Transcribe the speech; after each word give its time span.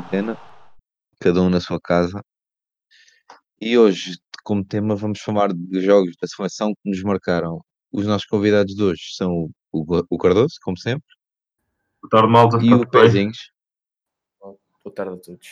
quarentena, 0.00 0.36
cada 1.20 1.40
um 1.42 1.50
na 1.50 1.60
sua 1.60 1.80
casa. 1.80 2.22
E 3.60 3.76
hoje, 3.76 4.18
como 4.42 4.64
tema, 4.64 4.96
vamos 4.96 5.20
falar 5.20 5.52
de 5.52 5.80
jogos 5.80 6.14
da 6.20 6.26
seleção 6.26 6.72
que 6.74 6.90
nos 6.90 7.02
marcaram. 7.02 7.60
Os 7.92 8.06
nossos 8.06 8.26
convidados 8.26 8.74
de 8.74 8.82
hoje 8.82 9.02
são 9.14 9.50
o, 9.70 10.04
o 10.10 10.18
Cardoso, 10.18 10.54
como 10.62 10.78
sempre, 10.78 11.04
Boa 12.02 12.10
tarde, 12.10 12.32
malta. 12.32 12.58
e 12.62 12.74
o? 12.74 12.88
Pezinhos. 12.88 13.52
Boa 14.40 14.94
tarde 14.94 15.12
a 15.12 15.16
todos. 15.18 15.48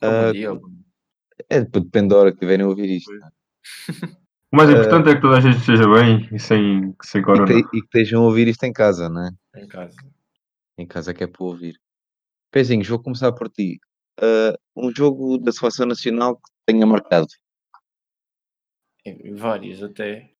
Ah, 0.00 0.26
bom 0.26 0.32
dia. 0.32 0.50
É, 1.50 1.60
depende 1.60 2.08
da 2.08 2.16
hora 2.16 2.32
que 2.32 2.38
tiverem 2.38 2.64
a 2.64 2.68
ouvir 2.68 2.88
isto. 2.88 3.10
O 4.50 4.56
mais 4.56 4.70
importante 4.70 5.10
é 5.10 5.14
que 5.14 5.20
toda 5.20 5.36
a 5.36 5.40
gente 5.40 5.58
esteja 5.58 5.84
bem 5.86 6.26
e 6.32 6.38
sem, 6.38 6.94
sem 7.02 7.20
E, 7.20 7.24
corona. 7.24 7.46
que, 7.46 7.58
e 7.58 7.68
que 7.68 7.78
estejam 7.78 8.22
a 8.22 8.26
ouvir 8.26 8.48
isto 8.48 8.64
em 8.64 8.72
casa, 8.72 9.10
né? 9.10 9.30
Em 9.56 9.66
casa. 9.68 9.96
Em 10.78 10.86
casa 10.86 11.12
que 11.12 11.22
é 11.24 11.26
para 11.26 11.44
ouvir. 11.44 11.78
Pezinhos, 12.50 12.88
vou 12.88 13.02
começar 13.02 13.32
por 13.32 13.48
ti. 13.50 13.78
Ah, 14.20 14.54
um 14.76 14.94
jogo 14.94 15.38
da 15.38 15.52
seleção 15.52 15.86
nacional 15.86 16.36
que 16.36 16.50
tenha 16.66 16.86
marcado. 16.86 17.26
Em- 19.04 19.34
Vários 19.34 19.82
até. 19.82 20.32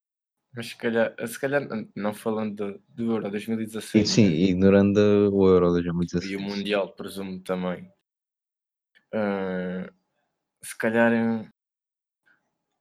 Mas 0.53 0.67
se 0.69 0.75
calhar, 0.77 1.15
se 1.27 1.39
calhar 1.39 1.61
não 1.95 2.13
falando 2.13 2.55
do, 2.73 2.81
do 2.89 3.11
Euro 3.13 3.29
2016 3.29 4.09
E, 4.09 4.11
sim, 4.11 4.29
né? 4.29 4.35
ignorando 4.35 4.97
o 5.31 5.47
Euro 5.47 5.67
e 5.67 5.69
o 5.69 5.73
2016. 5.73 6.41
Mundial, 6.41 6.91
presumo 6.95 7.39
também. 7.41 7.87
Ah, 9.13 9.91
se 10.63 10.75
calhar 10.77 11.13
eh, 11.13 11.49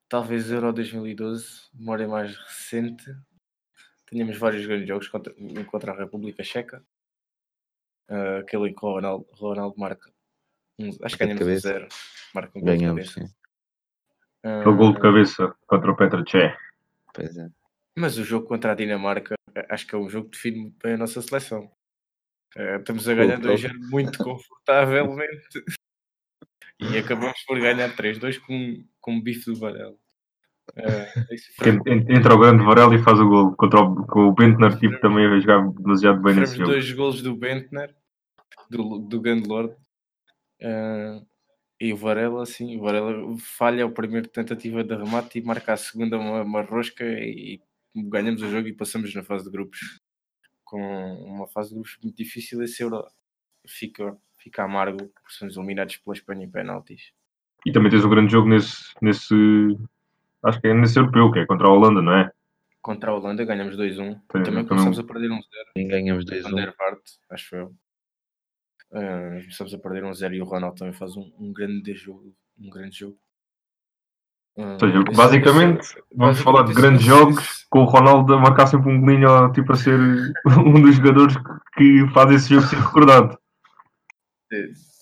talvez 0.08 0.50
Euro 0.50 0.72
2012, 0.72 1.68
memória 1.74 2.08
mais 2.08 2.34
recente. 2.36 3.04
Tínhamos 4.08 4.38
vários 4.38 4.66
grandes 4.66 4.88
jogos 4.88 5.08
contra, 5.08 5.34
contra 5.66 5.92
a 5.92 5.96
República 5.98 6.42
Checa. 6.42 6.82
Aquele 8.08 8.70
em 8.70 8.74
que 8.74 8.84
o 8.84 8.90
Ronaldo, 8.92 9.26
Ronaldo 9.32 9.74
marca. 9.78 10.10
um- 10.78 10.88
acho 11.02 11.16
que 11.16 11.26
de 11.26 11.34
ganhamos 11.34 11.42
um 11.42 11.44
cabeça. 11.46 11.68
zero. 11.68 11.88
Marca 12.34 12.58
um 12.58 12.60
gol 12.62 12.70
de 12.72 12.78
Ganhamos, 12.78 13.14
cabeça. 13.14 13.26
sim. 13.28 13.34
Aquele 14.44 14.76
gol 14.76 14.92
de 14.94 15.00
cabeça 15.00 15.54
contra 15.66 15.90
o 15.90 15.96
Petra 15.96 16.24
Tché. 16.24 16.56
Pois 17.12 17.36
é. 17.36 17.48
Mas 17.98 18.16
o 18.16 18.24
jogo 18.24 18.46
contra 18.46 18.72
a 18.72 18.74
Dinamarca, 18.74 19.34
eh, 19.54 19.66
acho 19.70 19.86
que 19.86 19.94
é 19.94 19.98
um 19.98 20.08
jogo 20.08 20.30
que 20.30 20.36
define 20.36 20.72
bem 20.82 20.94
a 20.94 20.98
nossa 20.98 21.20
seleção. 21.20 21.70
Eh, 22.56 22.76
estamos 22.76 23.08
a 23.08 23.14
ganhar 23.14 23.40
pô. 23.40 23.48
2 23.48 23.62
muito 23.90 24.18
confortavelmente. 24.24 25.48
E 26.80 26.96
acabamos 26.96 27.42
por 27.44 27.58
ganhar 27.58 27.88
3-2 27.96 28.38
com, 28.38 28.84
com 29.00 29.12
um 29.14 29.20
bife 29.20 29.46
do 29.46 29.58
Varela. 29.58 29.96
En- 30.76 32.14
Entra 32.16 32.34
o 32.34 32.38
grande 32.38 32.62
Varela 32.64 32.94
e 32.94 33.02
faz 33.02 33.18
o 33.18 33.28
gol. 33.28 33.56
Contra 33.56 33.80
o, 33.80 34.06
com 34.06 34.20
o 34.28 34.32
Bentner, 34.32 34.78
tipo, 34.78 34.96
também 35.00 35.26
a 35.26 35.40
jogar 35.40 35.66
demasiado 35.72 36.22
bem 36.22 36.36
nesse 36.36 36.56
jogo. 36.56 36.70
dois 36.70 36.90
golos 36.92 37.20
do 37.20 37.34
Bentner, 37.36 37.94
do, 38.70 38.98
do 38.98 39.20
grande 39.20 39.48
Lord. 39.48 39.74
Eh, 40.60 41.22
e 41.80 41.92
o 41.92 41.96
Varela, 41.96 42.44
sim, 42.44 42.76
o 42.76 42.82
Varela 42.82 43.12
falha 43.38 43.84
a 43.84 43.90
primeira 43.90 44.26
tentativa 44.28 44.82
de 44.82 44.96
remate 44.96 45.38
e 45.38 45.42
marca 45.42 45.72
a 45.72 45.76
segunda 45.76 46.18
uma, 46.18 46.42
uma 46.42 46.62
rosca 46.62 47.04
e, 47.04 47.60
ganhamos 47.94 48.42
o 48.42 48.50
jogo 48.50 48.68
e 48.68 48.72
passamos 48.72 49.14
na 49.14 49.22
fase 49.22 49.44
de 49.44 49.50
grupos. 49.50 50.00
Com 50.64 50.80
uma 51.24 51.46
fase 51.46 51.70
de 51.70 51.76
grupos 51.76 51.96
muito 52.02 52.16
difícil, 52.16 52.62
esse 52.62 52.82
Euro 52.82 53.04
fica, 53.66 54.16
fica 54.38 54.64
amargo 54.64 54.98
por 55.08 55.30
sermos 55.30 55.56
eliminados 55.56 55.96
pela 55.96 56.14
Espanha 56.14 56.44
em 56.44 56.50
penaltis. 56.50 57.12
E 57.64 57.72
também 57.72 57.90
tens 57.90 58.04
um 58.04 58.10
grande 58.10 58.32
jogo 58.32 58.48
nesse, 58.48 58.92
nesse. 59.00 59.34
Acho 60.42 60.60
que 60.60 60.68
é 60.68 60.74
nesse 60.74 60.98
europeu, 60.98 61.30
que 61.32 61.40
é 61.40 61.46
contra 61.46 61.66
a 61.66 61.70
Holanda, 61.70 62.00
não 62.02 62.14
é? 62.16 62.30
Contra 62.80 63.10
a 63.10 63.14
Holanda 63.14 63.44
ganhamos 63.44 63.76
2-1. 63.76 64.14
Sim, 64.14 64.20
Também 64.28 64.44
também- 64.44 64.66
começamos 64.66 64.98
a 64.98 65.04
perder 65.04 65.30
1-0. 65.30 65.40
E 65.76 65.84
ganhamos 65.84 66.24
2 66.24 66.42
Van 66.42 66.54
der 66.54 66.74
Vaart, 66.76 67.00
acho 67.30 67.56
eu. 67.56 67.74
Ah, 68.92 69.40
começamos 69.42 69.74
a 69.74 69.78
perder 69.78 70.04
um 70.04 70.14
0 70.14 70.34
e 70.34 70.40
o 70.40 70.44
Ronaldo 70.44 70.76
também 70.76 70.94
faz 70.94 71.16
um, 71.16 71.30
um 71.38 71.52
grande 71.52 71.94
jogo. 71.94 72.34
Um 72.58 72.70
grande 72.70 72.98
jogo. 72.98 73.18
Ah, 74.56 74.72
Ou 74.72 74.80
seja, 74.80 75.02
basicamente, 75.14 75.80
esse- 75.80 75.94
Vamos 76.12 76.38
basicamente 76.38 76.42
falar 76.42 76.62
de 76.64 76.74
grandes 76.74 77.00
esse- 77.00 77.08
jogos, 77.08 77.66
com 77.70 77.80
o 77.80 77.84
Ronaldo 77.84 78.34
a 78.34 78.38
marcar 78.40 78.66
sempre 78.66 78.90
um 78.90 79.00
golinho, 79.00 79.52
tipo 79.52 79.72
a 79.72 79.76
ser 79.76 79.98
um 80.66 80.80
dos 80.82 80.96
jogadores 80.96 81.36
que 81.76 82.06
faz 82.12 82.30
esse 82.32 82.54
jogo 82.54 82.66
ser 82.66 82.76
recordado. 82.76 83.38
esse- 84.50 84.98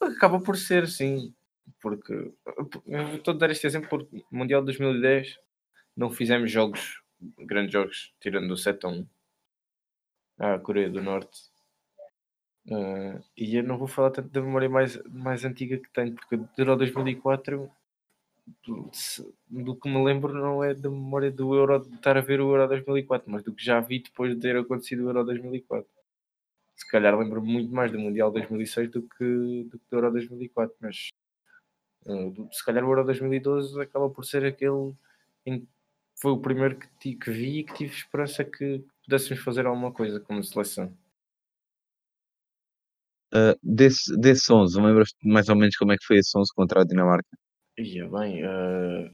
Acaba 0.00 0.40
por 0.40 0.56
ser, 0.56 0.86
sim. 0.88 1.34
Porque 1.80 2.12
eu 2.12 3.14
estou 3.16 3.34
a 3.34 3.36
dar 3.36 3.50
este 3.50 3.66
exemplo 3.66 3.88
porque 3.88 4.24
Mundial 4.32 4.60
de 4.62 4.66
2010 4.66 5.36
não 5.96 6.10
fizemos 6.10 6.50
jogos, 6.50 7.02
grandes 7.46 7.72
jogos, 7.72 8.14
tirando 8.20 8.50
o 8.52 8.56
7 8.56 8.86
a 8.86 8.88
1 8.88 9.06
à 10.38 10.58
Coreia 10.58 10.88
do 10.90 11.02
Norte. 11.02 11.47
Ah, 12.70 13.20
e 13.36 13.56
eu 13.56 13.62
não 13.62 13.78
vou 13.78 13.88
falar 13.88 14.10
tanto 14.10 14.28
da 14.30 14.40
memória 14.42 14.68
mais, 14.68 14.96
mais 15.06 15.44
antiga 15.44 15.78
que 15.78 15.90
tenho, 15.92 16.14
porque 16.14 16.36
do 16.36 16.48
Euro 16.58 16.76
2004, 16.76 17.70
se- 18.92 19.26
do 19.48 19.76
que 19.76 19.88
me 19.88 20.02
lembro, 20.04 20.32
não 20.34 20.62
é 20.62 20.74
da 20.74 20.90
memória 20.90 21.30
do 21.30 21.54
Euro 21.54 21.80
de 21.80 21.94
estar 21.96 22.16
a 22.16 22.20
ver 22.20 22.40
o 22.40 22.50
Euro 22.54 22.68
2004, 22.68 23.30
mas 23.30 23.42
do 23.42 23.52
que 23.54 23.64
já 23.64 23.80
vi 23.80 24.00
depois 24.02 24.34
de 24.34 24.40
ter 24.40 24.56
acontecido 24.56 25.04
o 25.04 25.08
Euro 25.08 25.24
2004. 25.24 25.90
Se 26.76 26.88
calhar 26.90 27.18
lembro-me 27.18 27.50
muito 27.52 27.74
mais 27.74 27.90
do 27.92 27.98
Mundial 27.98 28.30
2006 28.30 28.90
do 28.90 29.02
que 29.02 29.64
do, 29.70 29.78
que 29.78 29.84
do 29.90 29.96
Euro 29.96 30.12
2004, 30.12 30.76
mas 30.80 31.08
ah, 32.06 32.30
do- 32.30 32.48
se 32.52 32.64
calhar 32.64 32.84
o 32.84 32.88
Euro 32.90 33.04
2012 33.04 33.80
acaba 33.80 34.10
por 34.10 34.24
ser 34.24 34.44
aquele 34.44 34.94
em 35.46 35.60
que 35.60 35.68
foi 36.16 36.32
o 36.32 36.38
primeiro 36.40 36.78
que, 37.00 37.14
que 37.16 37.30
vi 37.30 37.60
e 37.60 37.64
que 37.64 37.74
tive 37.74 37.94
esperança 37.94 38.44
que 38.44 38.84
pudéssemos 39.04 39.42
fazer 39.42 39.66
alguma 39.66 39.92
coisa 39.92 40.20
como 40.20 40.42
seleção. 40.44 40.92
Ah, 43.32 43.54
desse, 43.62 44.16
desse 44.18 44.52
11, 44.52 44.80
lembras-te 44.80 45.26
mais 45.26 45.48
ou 45.48 45.56
menos 45.56 45.76
como 45.76 45.92
é 45.92 45.96
que 45.96 46.04
foi 46.04 46.18
esse 46.18 46.36
11 46.36 46.52
contra 46.54 46.80
a 46.80 46.84
Dinamarca? 46.84 47.28
Ia 47.78 48.08
bem, 48.08 48.42
eh, 48.42 49.10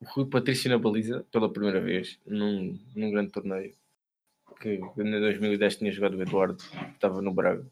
o 0.00 0.04
Rui 0.06 0.26
Patrício 0.28 0.68
na 0.68 0.78
baliza 0.78 1.24
pela 1.32 1.50
primeira 1.52 1.80
vez 1.80 2.18
num, 2.26 2.78
num 2.94 3.10
grande 3.10 3.30
torneio 3.30 3.74
que 4.60 4.74
em 4.74 5.20
2010 5.20 5.76
tinha 5.76 5.90
jogado 5.92 6.16
o 6.16 6.22
Eduardo, 6.22 6.56
que 6.56 6.94
estava 6.94 7.20
no 7.22 7.32
Braga. 7.32 7.66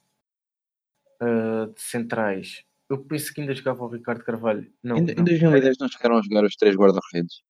Eh, 1.21 1.67
de 1.75 1.81
centrais, 1.81 2.65
eu 2.91 2.99
penso 3.05 3.33
que 3.33 3.41
ainda 3.41 3.55
jogava 3.55 3.85
o 3.85 3.89
Ricardo 3.89 4.25
Carvalho. 4.25 4.71
Não, 4.83 4.97
Em, 4.97 5.03
não. 5.03 5.13
em 5.13 5.25
2010 5.25 5.77
não 5.79 5.89
chegaram 5.89 6.19
a 6.19 6.23
jogar 6.23 6.45
os 6.45 6.57
três 6.57 6.75
guarda-redes. 6.75 7.43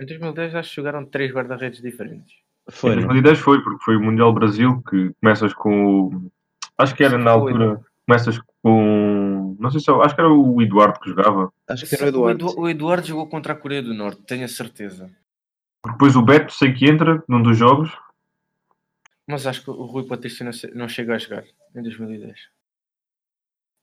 Em 0.00 0.06
2010 0.06 0.54
acho 0.54 0.70
que 0.70 0.76
jogaram 0.76 1.06
três 1.06 1.32
guarda-redes 1.32 1.80
diferentes. 1.80 2.34
Foi, 2.70 2.92
em 2.92 2.96
não? 2.96 3.02
2010 3.08 3.38
foi, 3.38 3.62
porque 3.62 3.84
foi 3.84 3.96
o 3.96 4.00
Mundial 4.00 4.32
Brasil 4.32 4.82
que 4.88 5.12
começas 5.20 5.52
com 5.54 6.08
o. 6.08 6.32
Acho 6.78 6.94
que 6.94 7.04
era 7.04 7.16
na 7.18 7.30
altura. 7.32 7.80
Começas 8.06 8.38
com. 8.62 9.56
Não 9.58 9.70
sei 9.70 9.80
se. 9.80 9.90
Acho 9.90 10.14
que 10.14 10.20
era 10.20 10.30
o 10.30 10.60
Eduardo 10.60 11.00
que 11.00 11.08
jogava. 11.10 11.52
Acho 11.68 11.86
que 11.86 11.94
era 11.94 12.04
o 12.04 12.08
Eduardo. 12.08 12.46
Edu- 12.46 12.60
o 12.60 12.68
Eduardo 12.68 13.06
jogou 13.06 13.28
contra 13.28 13.52
a 13.52 13.56
Coreia 13.56 13.82
do 13.82 13.94
Norte, 13.94 14.22
tenho 14.22 14.44
a 14.44 14.48
certeza. 14.48 15.10
Depois 15.86 16.16
o 16.16 16.22
Beto, 16.22 16.52
sei 16.52 16.72
que 16.72 16.86
entra 16.88 17.22
num 17.28 17.42
dos 17.42 17.56
jogos. 17.56 17.90
Mas 19.26 19.46
acho 19.46 19.62
que 19.64 19.70
o 19.70 19.84
Rui 19.84 20.06
Patrício 20.06 20.44
não, 20.74 20.88
chega 20.88 21.14
a 21.14 21.18
jogar 21.18 21.44
em 21.74 21.82
2010. 21.82 22.38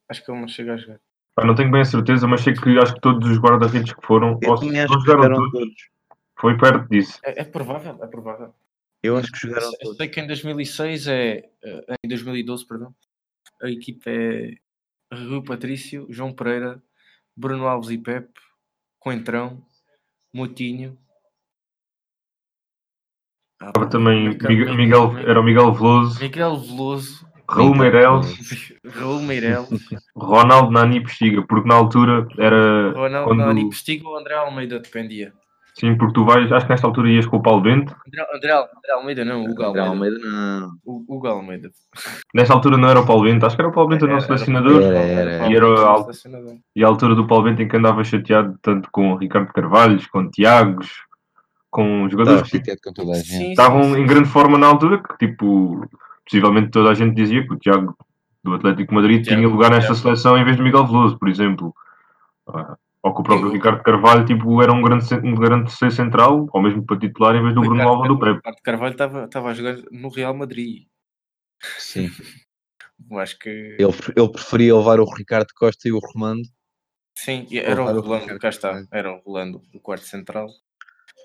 Acho 0.10 0.24
que 0.24 0.32
ele 0.32 0.40
não 0.42 0.48
chega 0.48 0.74
a 0.74 0.78
jogar. 0.78 1.00
Pá, 1.36 1.46
não 1.46 1.56
tenho 1.56 1.72
bem 1.72 1.82
a 1.82 1.86
certeza, 1.86 2.28
mas 2.28 2.42
sei 2.42 2.54
que 2.54 2.78
acho 2.78 2.94
que 2.94 3.02
todos 3.02 3.28
os 3.30 3.38
guarda-redes 3.40 3.94
que 3.94 4.06
foram. 4.06 4.38
Eu 4.42 4.52
ou 4.52 4.58
se 4.58 4.70
não 4.70 4.88
jogaram 5.02 5.36
todos, 5.36 5.52
todos. 5.52 5.90
foi 6.38 6.58
perto 6.58 6.90
disso. 6.90 7.20
É, 7.24 7.42
é 7.42 7.44
provável, 7.44 7.98
é 8.04 8.08
provável. 8.08 8.54
Eu 9.04 9.18
acho 9.18 9.32
que 9.32 9.40
jogaram 9.40 9.72
Eu 9.82 9.94
sei 9.96 10.08
que 10.08 10.20
em 10.22 10.28
2006 10.28 11.08
é. 11.08 11.50
eh, 11.64 11.96
Em 12.04 12.08
2012, 12.08 12.66
perdão. 12.68 12.94
A 13.62 13.70
equipa 13.70 14.10
é 14.10 14.56
Rui 15.14 15.44
Patrício, 15.44 16.06
João 16.10 16.34
Pereira, 16.34 16.82
Bruno 17.36 17.68
Alves 17.68 17.90
e 17.90 17.98
Pepe, 17.98 18.40
Coentrão, 19.00 19.66
Moutinho. 20.34 20.98
Ah, 23.60 23.72
também 23.88 24.30
Miguel- 24.30 24.76
Miguel, 24.76 25.18
era 25.20 25.40
o 25.40 25.44
Miguel 25.44 25.72
Veloso, 25.74 26.20
Miguel 26.20 26.58
Veloso, 26.60 27.28
Raul 27.48 27.76
Meireles, 27.76 28.74
Raul 28.86 29.22
Meireles, 29.22 29.70
Ronaldo 30.16 30.72
Nani 30.72 31.04
Pestiga, 31.04 31.46
porque 31.46 31.68
na 31.68 31.76
altura 31.76 32.28
era 32.40 32.92
Ronaldo 32.92 33.30
quando- 33.30 33.40
Nani 33.46 33.66
Postigo 33.66 34.10
ou 34.10 34.18
André 34.18 34.34
Almeida, 34.34 34.80
dependia. 34.80 35.32
Sim, 35.76 35.96
porque 35.98 36.14
tu 36.14 36.24
vais, 36.26 36.52
acho 36.52 36.66
que 36.66 36.72
nesta 36.72 36.88
altura 36.88 37.10
ias 37.10 37.26
com 37.26 37.38
o 37.38 37.42
Paulo 37.42 37.62
Bento, 37.62 37.96
André, 38.08 38.26
André, 38.36 38.52
André 38.54 38.94
Almeida 38.94 39.26
não, 39.26 39.44
o 39.46 39.64
André 39.64 39.82
Almeida. 39.82 40.18
Não. 40.20 40.72
O 40.86 41.28
Almeida. 41.28 41.72
nesta 42.34 42.54
altura 42.54 42.78
não 42.78 42.90
era 42.90 43.00
o 43.00 43.06
Paulo 43.06 43.24
Bento, 43.24 43.46
acho 43.46 43.56
que 43.56 43.62
era 43.62 43.70
o 43.70 43.74
Paulo 43.74 43.90
Bento 43.90 44.06
o 44.06 44.08
nosso 44.08 44.26
Era- 44.28 44.38
selecionador, 44.38 44.82
Era, 44.84 44.98
era. 45.00 45.48
E 45.50 45.56
era 45.56 45.68
o 45.70 45.76
alto. 45.86 46.14
selecionador. 46.14 46.56
e 46.76 46.84
a 46.84 46.88
altura 46.88 47.16
do 47.16 47.28
Paulo 47.28 47.44
Bento 47.46 47.62
em 47.62 47.68
que 47.68 47.78
andava 47.78 48.04
chateado 48.04 48.58
tanto 48.62 48.90
com 48.92 49.12
o 49.14 49.16
Ricardo 49.18 49.52
Carvalhos, 49.54 50.06
com 50.08 50.20
o 50.20 50.30
Tiagos, 50.30 50.90
com 51.70 52.08
jogadores 52.10 52.42
Estava 52.42 52.50
que 52.50 52.58
chateado 52.58 52.82
com 52.84 52.94
toda 52.94 53.12
a 53.12 53.16
gente. 53.16 53.28
Sim, 53.28 53.50
estavam 53.52 53.98
em 53.98 54.06
grande 54.06 54.28
forma 54.30 54.58
na 54.58 54.68
altura, 54.68 55.02
que 55.02 55.28
tipo, 55.28 55.88
possivelmente 56.26 56.70
toda 56.70 56.90
a 56.90 56.94
gente 56.94 57.16
dizia 57.16 57.46
que 57.48 57.54
o 57.54 57.58
Tiago 57.58 57.96
do 58.44 58.54
Atlético 58.56 58.90
de 58.90 58.96
Madrid 58.96 59.24
Tiago- 59.24 59.40
tinha 59.42 59.50
lugar 59.50 59.70
nesta 59.72 59.94
Tiago. 59.94 60.02
seleção 60.02 60.38
em 60.38 60.44
vez 60.44 60.58
de 60.58 60.64
Miguel 60.64 60.86
Veloso, 60.86 61.18
por 61.18 61.30
exemplo. 61.30 61.74
Ou 63.04 63.14
que 63.16 63.22
o 63.22 63.24
próprio 63.24 63.48
Sim. 63.50 63.56
Ricardo 63.56 63.82
Carvalho 63.82 64.26
tipo, 64.26 64.62
era 64.62 64.72
um 64.72 64.82
grande, 64.82 65.14
um 65.16 65.34
grande 65.36 65.66
terceiro 65.70 65.94
central, 65.94 66.48
ou 66.54 66.62
mesmo 66.62 66.86
para 66.86 67.00
titular, 67.00 67.36
em 67.36 67.42
vez 67.42 67.56
do 67.56 67.62
Bruno 67.62 67.82
Alva 67.82 68.08
do 68.08 68.20
Carvalho- 68.20 68.20
Prep. 68.20 68.36
Ricardo 68.38 68.62
Carvalho 68.62 68.92
estava 68.92 69.26
estava 69.26 69.50
a 69.50 69.54
jogar 69.56 69.78
no 69.92 70.10
Real 70.10 70.36
Madrid. 70.36 70.86
Sim. 71.80 72.10
Eu 73.10 73.18
acho 73.20 73.40
que 73.40 73.50
Ele, 73.50 73.94
ele 74.16 74.30
preferia 74.32 74.76
levar 74.76 75.00
o 75.00 75.06
Ricardo 75.06 75.48
Costa 75.56 75.88
e 75.88 75.92
o 75.92 75.98
Romando. 76.00 76.48
sim, 77.18 77.48
era 77.58 77.82
o 77.84 78.00
Rolando, 78.02 78.38
cá 78.40 78.50
está, 78.50 78.74
Costa. 78.74 78.88
era 78.92 79.12
o 79.12 79.20
Rolando, 79.22 79.62
o 79.74 79.80
quarto 79.80 80.06
central. 80.06 80.48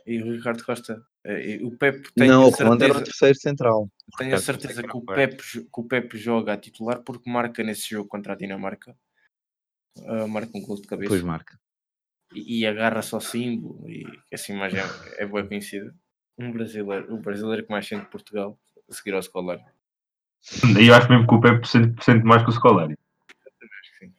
E 0.06 0.22
o 0.22 0.32
Ricardo 0.32 0.64
Costa, 0.64 1.02
eh, 1.24 1.56
e 1.56 1.64
o 1.64 1.76
Pepe 1.76 2.10
tem 2.14 2.28
não, 2.28 2.44
a 2.44 2.46
o 2.46 2.50
Romando 2.50 2.84
era 2.84 2.92
o 2.92 2.96
certeza, 2.96 3.04
terceiro 3.04 3.38
central. 3.38 3.90
tenho 4.16 4.34
a 4.34 4.38
certeza 4.38 4.82
que 4.82 4.96
o. 4.96 5.02
Pepe, 5.04 5.42
que 5.42 5.80
o 5.80 5.84
Pepe 5.84 6.16
joga 6.16 6.52
a 6.52 6.56
titular 6.56 7.02
porque 7.02 7.28
marca 7.30 7.62
nesse 7.62 7.90
jogo 7.90 8.08
contra 8.08 8.32
a 8.32 8.36
Dinamarca. 8.36 8.96
Ah, 10.06 10.26
marca 10.26 10.56
um 10.56 10.62
gol 10.62 10.76
de 10.76 10.86
cabeça 10.86 11.08
Depois 11.10 11.22
marca. 11.22 11.58
E, 12.32 12.60
e 12.60 12.66
agarra-se 12.66 13.14
ao 13.14 13.20
símbolo 13.20 13.88
e 13.88 14.04
essa 14.30 14.52
imagem 14.52 14.80
é, 14.80 15.22
é 15.22 15.26
boa 15.26 15.46
conhecida. 15.46 15.94
Um 16.38 16.52
brasileiro, 16.52 17.14
o 17.14 17.18
brasileiro 17.18 17.64
que 17.64 17.70
mais 17.70 17.86
sente 17.86 18.06
Portugal, 18.06 18.58
a 18.88 18.92
seguir 18.92 19.14
ao 19.14 19.20
escolar. 19.20 19.58
E 20.78 20.86
eu 20.86 20.94
acho 20.94 21.08
mesmo 21.10 21.26
que 21.26 21.34
o 21.34 21.40
Pepe 21.40 21.66
sente, 21.66 22.04
sente 22.04 22.24
mais 22.24 22.42
que 22.42 22.50
o 22.50 22.52
Scolari. 22.52 22.96
Sim. 23.98 24.12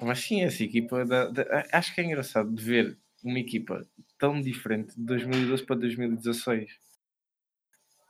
Mas 0.00 0.20
sim, 0.20 0.42
essa 0.42 0.62
equipa, 0.62 1.04
da- 1.04 1.26
da- 1.28 1.66
acho 1.72 1.94
que 1.94 2.00
é 2.00 2.04
engraçado 2.04 2.50
de 2.54 2.64
ver 2.64 2.98
uma 3.22 3.38
equipa 3.38 3.86
tão 4.18 4.40
diferente 4.40 4.94
de 4.96 5.02
2012 5.04 5.64
para 5.64 5.76
2016. 5.76 6.70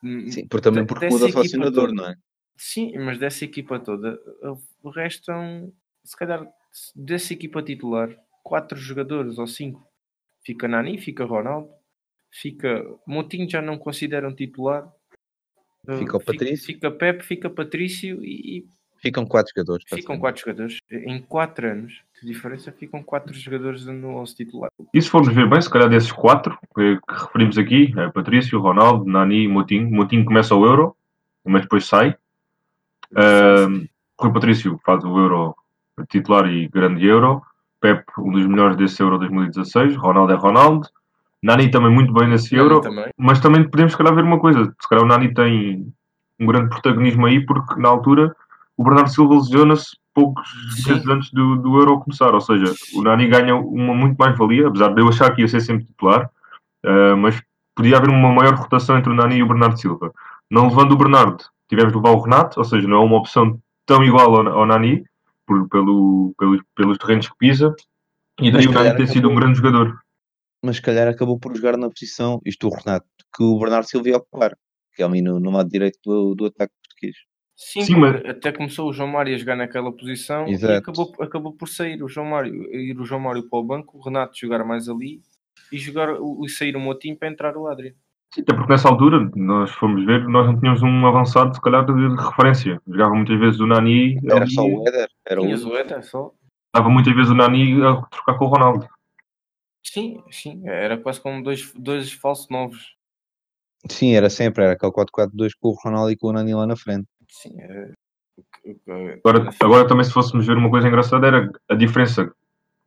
Hum, 0.02 0.30
Sim, 0.30 0.46
por, 0.48 0.60
também 0.60 0.86
porque 0.86 1.08
muda 1.08 1.24
o 1.24 1.28
equipa 1.28 1.40
selecionador, 1.42 1.88
toda. 1.88 1.94
não 1.94 2.08
é? 2.10 2.14
Sim, 2.56 2.96
mas 2.98 3.18
dessa 3.18 3.44
equipa 3.44 3.80
toda, 3.80 4.18
o 4.82 4.90
resto 4.90 5.24
são, 5.26 5.72
se 6.04 6.16
calhar, 6.16 6.46
dessa 6.94 7.32
equipa 7.32 7.62
titular, 7.62 8.16
quatro 8.42 8.78
jogadores 8.78 9.38
ou 9.38 9.46
cinco. 9.46 9.86
Fica 10.44 10.66
Nani, 10.66 10.98
fica 10.98 11.24
Ronaldo, 11.24 11.70
fica. 12.30 12.84
Motinho 13.06 13.48
já 13.48 13.62
não 13.62 13.78
consideram 13.78 14.34
titular. 14.34 14.90
Uh, 15.86 15.96
Fica 15.98 16.16
o 16.16 16.24
Patrício. 16.24 16.66
Fica 16.66 16.90
Pepe, 16.90 17.24
fica 17.24 17.50
Patrício 17.50 18.24
e, 18.24 18.66
Ficam 19.02 19.26
quatro 19.26 19.52
jogadores. 19.52 19.84
ficam 19.88 20.16
quatro 20.16 20.40
jogadores. 20.40 20.78
Em 20.88 21.20
quatro 21.20 21.68
anos 21.68 22.02
de 22.20 22.28
diferença, 22.28 22.70
ficam 22.70 23.02
quatro 23.02 23.34
jogadores 23.34 23.84
no 23.84 24.16
11 24.18 24.36
titular. 24.36 24.70
E 24.94 25.02
se 25.02 25.08
formos 25.08 25.34
ver 25.34 25.50
bem, 25.50 25.60
se 25.60 25.68
calhar 25.68 25.88
desses 25.88 26.12
quatro 26.12 26.56
que, 26.72 26.96
que 26.96 27.12
referimos 27.12 27.58
aqui, 27.58 27.92
é 27.98 28.08
Patrício, 28.10 28.60
Ronaldo, 28.60 29.04
Nani 29.04 29.42
e 29.42 29.48
Moutinho. 29.48 29.90
Moutinho 29.90 30.24
começa 30.24 30.54
o 30.54 30.64
Euro, 30.64 30.96
mas 31.44 31.62
depois 31.62 31.84
sai. 31.84 32.16
Ahm, 33.16 33.86
Rui 34.16 34.32
Patrício 34.32 34.80
faz 34.86 35.02
o 35.02 35.18
Euro 35.18 35.56
titular 36.08 36.46
e 36.46 36.68
grande 36.68 37.06
Euro. 37.06 37.42
Pep, 37.80 38.04
um 38.18 38.32
dos 38.32 38.46
melhores 38.46 38.76
desse 38.76 39.02
Euro 39.02 39.18
2016. 39.18 39.96
Ronaldo 39.96 40.32
é 40.32 40.36
Ronaldo. 40.36 40.88
Nani 41.42 41.70
também 41.70 41.90
muito 41.90 42.12
bem 42.12 42.28
nesse 42.28 42.54
Nani 42.54 42.68
Euro. 42.68 42.80
também. 42.80 43.06
Mas 43.18 43.40
também 43.40 43.68
podemos, 43.68 43.92
se 43.92 43.98
calhar, 43.98 44.14
ver 44.14 44.24
uma 44.24 44.38
coisa. 44.38 44.64
Se 44.80 44.88
calhar 44.88 45.04
o 45.04 45.08
Nani 45.08 45.34
tem 45.34 45.92
um 46.38 46.46
grande 46.46 46.68
protagonismo 46.68 47.26
aí, 47.26 47.44
porque 47.44 47.80
na 47.80 47.88
altura 47.88 48.34
o 48.76 48.84
Bernardo 48.84 49.10
Silva 49.10 49.34
lesionou-se 49.34 49.96
poucos 50.14 50.48
Sim. 50.76 50.92
meses 50.92 51.08
antes 51.08 51.30
do, 51.32 51.56
do 51.56 51.78
Euro 51.78 52.00
começar. 52.00 52.32
Ou 52.32 52.40
seja, 52.40 52.72
o 52.94 53.02
Nani 53.02 53.26
ganha 53.26 53.56
uma 53.56 53.94
muito 53.94 54.16
mais 54.16 54.36
valia, 54.38 54.68
apesar 54.68 54.94
de 54.94 55.00
eu 55.00 55.08
achar 55.08 55.34
que 55.34 55.42
ia 55.42 55.48
ser 55.48 55.60
sempre 55.60 55.84
titular. 55.84 56.30
Uh, 56.84 57.16
mas 57.16 57.40
podia 57.74 57.96
haver 57.96 58.10
uma 58.10 58.32
maior 58.32 58.54
rotação 58.54 58.96
entre 58.96 59.10
o 59.10 59.14
Nani 59.14 59.36
e 59.36 59.42
o 59.42 59.48
Bernardo 59.48 59.78
Silva. 59.78 60.12
Não 60.50 60.68
levando 60.68 60.92
o 60.92 60.96
Bernardo, 60.96 61.44
tivemos 61.68 61.92
de 61.92 61.98
levar 61.98 62.10
o 62.10 62.20
Renato, 62.20 62.60
ou 62.60 62.64
seja, 62.64 62.86
não 62.86 62.98
é 62.98 63.04
uma 63.04 63.16
opção 63.16 63.58
tão 63.86 64.04
igual 64.04 64.34
ao, 64.34 64.60
ao 64.60 64.66
Nani, 64.66 65.04
por- 65.52 65.68
pelo, 65.68 66.34
pelos, 66.38 66.62
pelos 66.74 66.98
terrenos 66.98 67.28
que 67.28 67.36
pisa. 67.36 67.74
E 68.40 68.50
daí 68.50 68.66
Mas 68.66 68.92
o 68.92 68.96
tem 68.96 69.06
sido 69.06 69.30
um 69.30 69.34
grande 69.34 69.58
jogador. 69.58 69.98
Mas 70.64 70.76
se 70.76 70.82
calhar 70.82 71.08
acabou 71.08 71.38
por 71.38 71.54
jogar 71.54 71.76
na 71.76 71.90
posição, 71.90 72.40
isto 72.44 72.68
o 72.68 72.74
Renato, 72.74 73.06
que 73.36 73.42
o 73.42 73.58
Bernardo 73.58 73.86
Silva 73.86 74.08
ia 74.08 74.16
ocupar. 74.16 74.56
Que 74.94 75.02
é 75.02 75.06
ali 75.06 75.22
no, 75.22 75.38
no 75.40 75.50
lado 75.50 75.68
direito 75.68 75.98
do, 76.04 76.34
do 76.34 76.46
ataque 76.46 76.72
português. 76.82 77.16
Sim, 77.54 77.82
Sim, 77.82 77.94
porque 77.94 78.28
até 78.28 78.52
começou 78.52 78.88
o 78.88 78.92
João 78.92 79.08
Mário 79.08 79.34
a 79.34 79.38
jogar 79.38 79.56
naquela 79.56 79.92
posição 79.92 80.48
e 80.48 80.52
Exato. 80.52 80.78
acabou, 80.78 81.14
acabou 81.20 81.52
por 81.52 81.68
sair 81.68 82.02
o 82.02 82.08
João 82.08 82.26
Mário, 82.26 82.54
ir 82.74 82.98
o 82.98 83.04
João 83.04 83.20
Mário 83.20 83.48
para 83.48 83.58
o 83.58 83.64
banco, 83.64 83.98
o 83.98 84.00
Renato 84.00 84.36
jogar 84.38 84.64
mais 84.64 84.88
ali 84.88 85.20
e 85.70 85.78
jogar 85.78 86.10
o, 86.20 86.44
e 86.44 86.48
sair 86.48 86.76
o 86.76 86.80
Motim 86.80 87.14
para 87.14 87.28
entrar 87.28 87.56
o 87.56 87.66
Adri. 87.66 87.94
Sim, 88.34 88.40
até 88.42 88.54
porque 88.54 88.72
nessa 88.72 88.88
altura, 88.88 89.30
nós 89.36 89.70
fomos 89.72 90.04
ver, 90.06 90.26
nós 90.26 90.46
não 90.46 90.58
tínhamos 90.58 90.82
um 90.82 91.06
avançado, 91.06 91.54
se 91.54 91.60
calhar, 91.60 91.84
de, 91.84 91.92
referência. 92.16 92.80
Jogava 92.86 93.14
muitas 93.14 93.38
vezes 93.38 93.60
o 93.60 93.66
Nani, 93.66 94.18
Era 94.24 94.42
ali, 94.42 94.50
só 94.54 94.64
o 94.64 94.88
Éder, 94.88 95.08
era 95.26 95.40
o 95.40 95.44
Tinhas 95.44 95.64
o 95.64 95.76
Éder 95.76 96.02
só. 96.02 96.32
dava 96.74 96.88
muitas 96.88 97.14
vezes 97.14 97.30
o 97.30 97.34
Nani 97.34 97.82
a 97.84 98.00
trocar 98.06 98.38
com 98.38 98.46
o 98.46 98.48
Ronaldo. 98.48 98.88
Sim, 99.84 100.22
sim, 100.30 100.62
era 100.66 100.96
quase 100.96 101.20
como 101.20 101.42
dois, 101.42 101.72
dois 101.74 102.12
falsos 102.12 102.48
novos. 102.48 102.96
Sim, 103.90 104.14
era 104.14 104.30
sempre, 104.30 104.62
era 104.64 104.72
aquele 104.74 104.92
4-4-2 104.92 105.54
com 105.60 105.68
o 105.68 105.76
Ronaldo 105.84 106.10
e 106.12 106.16
com 106.16 106.28
o 106.28 106.32
Nani 106.32 106.54
lá 106.54 106.66
na 106.66 106.76
frente. 106.76 107.06
Sim, 107.28 107.60
era... 107.60 107.92
o 108.38 108.42
que- 108.42 108.70
o 108.70 108.74
que- 108.76 109.20
Agora, 109.24 109.50
agora 109.60 109.88
também, 109.88 110.04
se 110.04 110.12
fôssemos 110.12 110.46
ver 110.46 110.56
uma 110.56 110.70
coisa 110.70 110.88
engraçada, 110.88 111.26
era 111.26 111.50
a 111.68 111.74
diferença. 111.74 112.32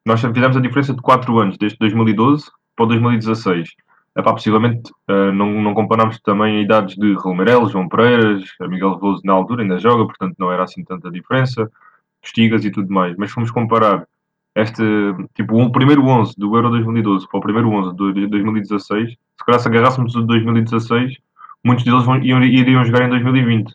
Nós 0.07 0.21
fizemos 0.21 0.55
a 0.57 0.61
diferença 0.61 0.93
de 0.93 1.01
4 1.01 1.37
anos, 1.37 1.57
desde 1.57 1.77
2012 1.79 2.45
para 2.75 2.85
o 2.85 2.87
2016. 2.87 3.69
Epá, 4.17 4.31
possivelmente 4.31 4.91
eh, 5.09 5.31
não, 5.33 5.61
não 5.61 5.73
comparámos 5.73 6.19
também 6.21 6.57
a 6.57 6.61
idades 6.61 6.95
de 6.95 7.15
Meireles, 7.35 7.71
João 7.71 7.89
Pereiras, 7.89 8.43
Miguel 8.61 8.97
Veloso 8.97 9.21
na 9.25 9.33
altura 9.33 9.63
ainda 9.63 9.77
joga, 9.77 10.05
portanto 10.05 10.35
não 10.39 10.51
era 10.51 10.63
assim 10.63 10.83
tanta 10.83 11.11
diferença, 11.11 11.69
Estigas 12.23 12.63
e 12.65 12.71
tudo 12.71 12.91
mais. 12.91 13.15
Mas 13.17 13.31
fomos 13.31 13.51
comparar 13.51 14.07
este, 14.55 14.81
tipo, 15.35 15.61
o 15.61 15.71
primeiro 15.71 16.03
11 16.05 16.33
do 16.37 16.55
Euro 16.55 16.69
2012 16.69 17.27
para 17.29 17.37
o 17.37 17.41
primeiro 17.41 17.69
11 17.69 17.95
do- 17.95 18.13
de 18.13 18.25
2016, 18.27 19.09
se 19.11 19.45
calhar 19.45 19.59
se 19.59 19.67
agarrássemos 19.67 20.15
o 20.15 20.21
de 20.21 20.27
2016, 20.27 21.17
muitos 21.63 21.83
deles 21.83 22.03
vão, 22.05 22.17
iam, 22.23 22.41
iriam 22.41 22.83
jogar 22.85 23.05
em 23.05 23.09
2020. 23.09 23.73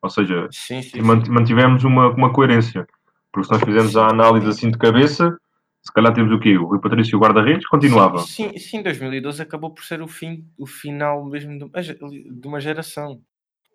Ou 0.00 0.08
seja, 0.08 0.48
Sim, 0.50 0.80
sim, 0.80 1.00
sim. 1.02 1.30
mantivemos 1.30 1.84
uma, 1.84 2.08
uma 2.08 2.30
coerência. 2.32 2.86
Porque 3.30 3.46
se 3.46 3.52
nós 3.52 3.62
fizermos 3.62 3.96
a 3.96 4.08
análise 4.08 4.48
assim 4.48 4.70
de 4.70 4.78
cabeça, 4.78 5.36
se 5.82 5.92
calhar 5.92 6.12
temos 6.12 6.32
o 6.32 6.40
quê? 6.40 6.56
O 6.56 6.66
Rui 6.66 6.80
Patrício 6.80 7.14
e 7.14 7.16
o 7.16 7.20
guarda-redes 7.20 7.66
continuava. 7.66 8.18
Sim, 8.18 8.50
sim, 8.50 8.58
sim, 8.58 8.82
2012 8.82 9.40
acabou 9.40 9.72
por 9.72 9.84
ser 9.84 10.02
o 10.02 10.08
fim, 10.08 10.46
o 10.58 10.66
final 10.66 11.24
mesmo 11.24 11.58
de 11.58 12.46
uma, 12.46 12.60
geração. 12.60 13.20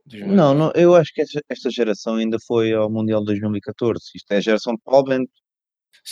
2012. 0.06 0.36
Não, 0.36 0.54
não, 0.54 0.72
eu 0.76 0.96
acho 0.96 1.14
que 1.14 1.22
esta, 1.22 1.70
geração 1.72 2.16
ainda 2.16 2.38
foi 2.46 2.74
ao 2.74 2.90
Mundial 2.90 3.22
de 3.22 3.28
2014. 3.28 4.00
Isto 4.16 4.32
é 4.32 4.38
a 4.38 4.42
geração 4.42 4.76
de 4.76 4.82
Paulo 4.84 5.06
Bento. 5.06 5.32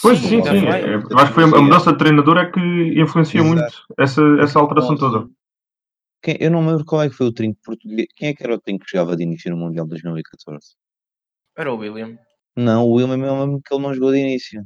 Pois 0.01 0.19
sim, 0.19 0.41
sim. 0.41 0.65
vai. 0.65 0.81
é- 0.83 0.95
eu 0.95 1.17
acho 1.17 1.27
que 1.27 1.33
foi 1.33 1.43
a, 1.43 1.47
a 1.47 1.61
mudança 1.61 1.91
de 1.91 1.97
treinador 1.97 2.37
é 2.37 2.49
que 2.49 2.59
influencia 2.99 3.41
Exato. 3.41 3.55
muito 3.55 3.85
essa, 3.97 4.21
essa 4.39 4.59
alteração 4.59 4.95
toda. 4.95 5.27
Quem- 6.23 6.37
eu 6.39 6.49
não 6.49 6.61
me 6.61 6.69
lembro 6.69 6.85
qual 6.85 7.01
é 7.01 7.09
que 7.09 7.15
foi 7.15 7.27
o 7.27 7.33
trinco 7.33 7.59
português. 7.63 8.07
Quem 8.15 8.29
é 8.29 8.33
que 8.33 8.43
era 8.43 8.55
o 8.55 8.61
trinco 8.61 8.85
que 8.85 8.91
jogava 8.91 9.15
de 9.15 9.23
início 9.23 9.51
no 9.51 9.57
Mundial 9.57 9.85
de 9.85 9.89
2014? 9.89 10.75
Era 11.57 11.73
o 11.73 11.77
William. 11.77 12.17
Não, 12.55 12.85
o 12.85 12.93
William 12.93 13.17
eu 13.17 13.39
lembro 13.39 13.61
que 13.63 13.73
ele 13.73 13.83
não 13.83 13.93
jogou 13.93 14.11
de 14.11 14.19
início. 14.19 14.63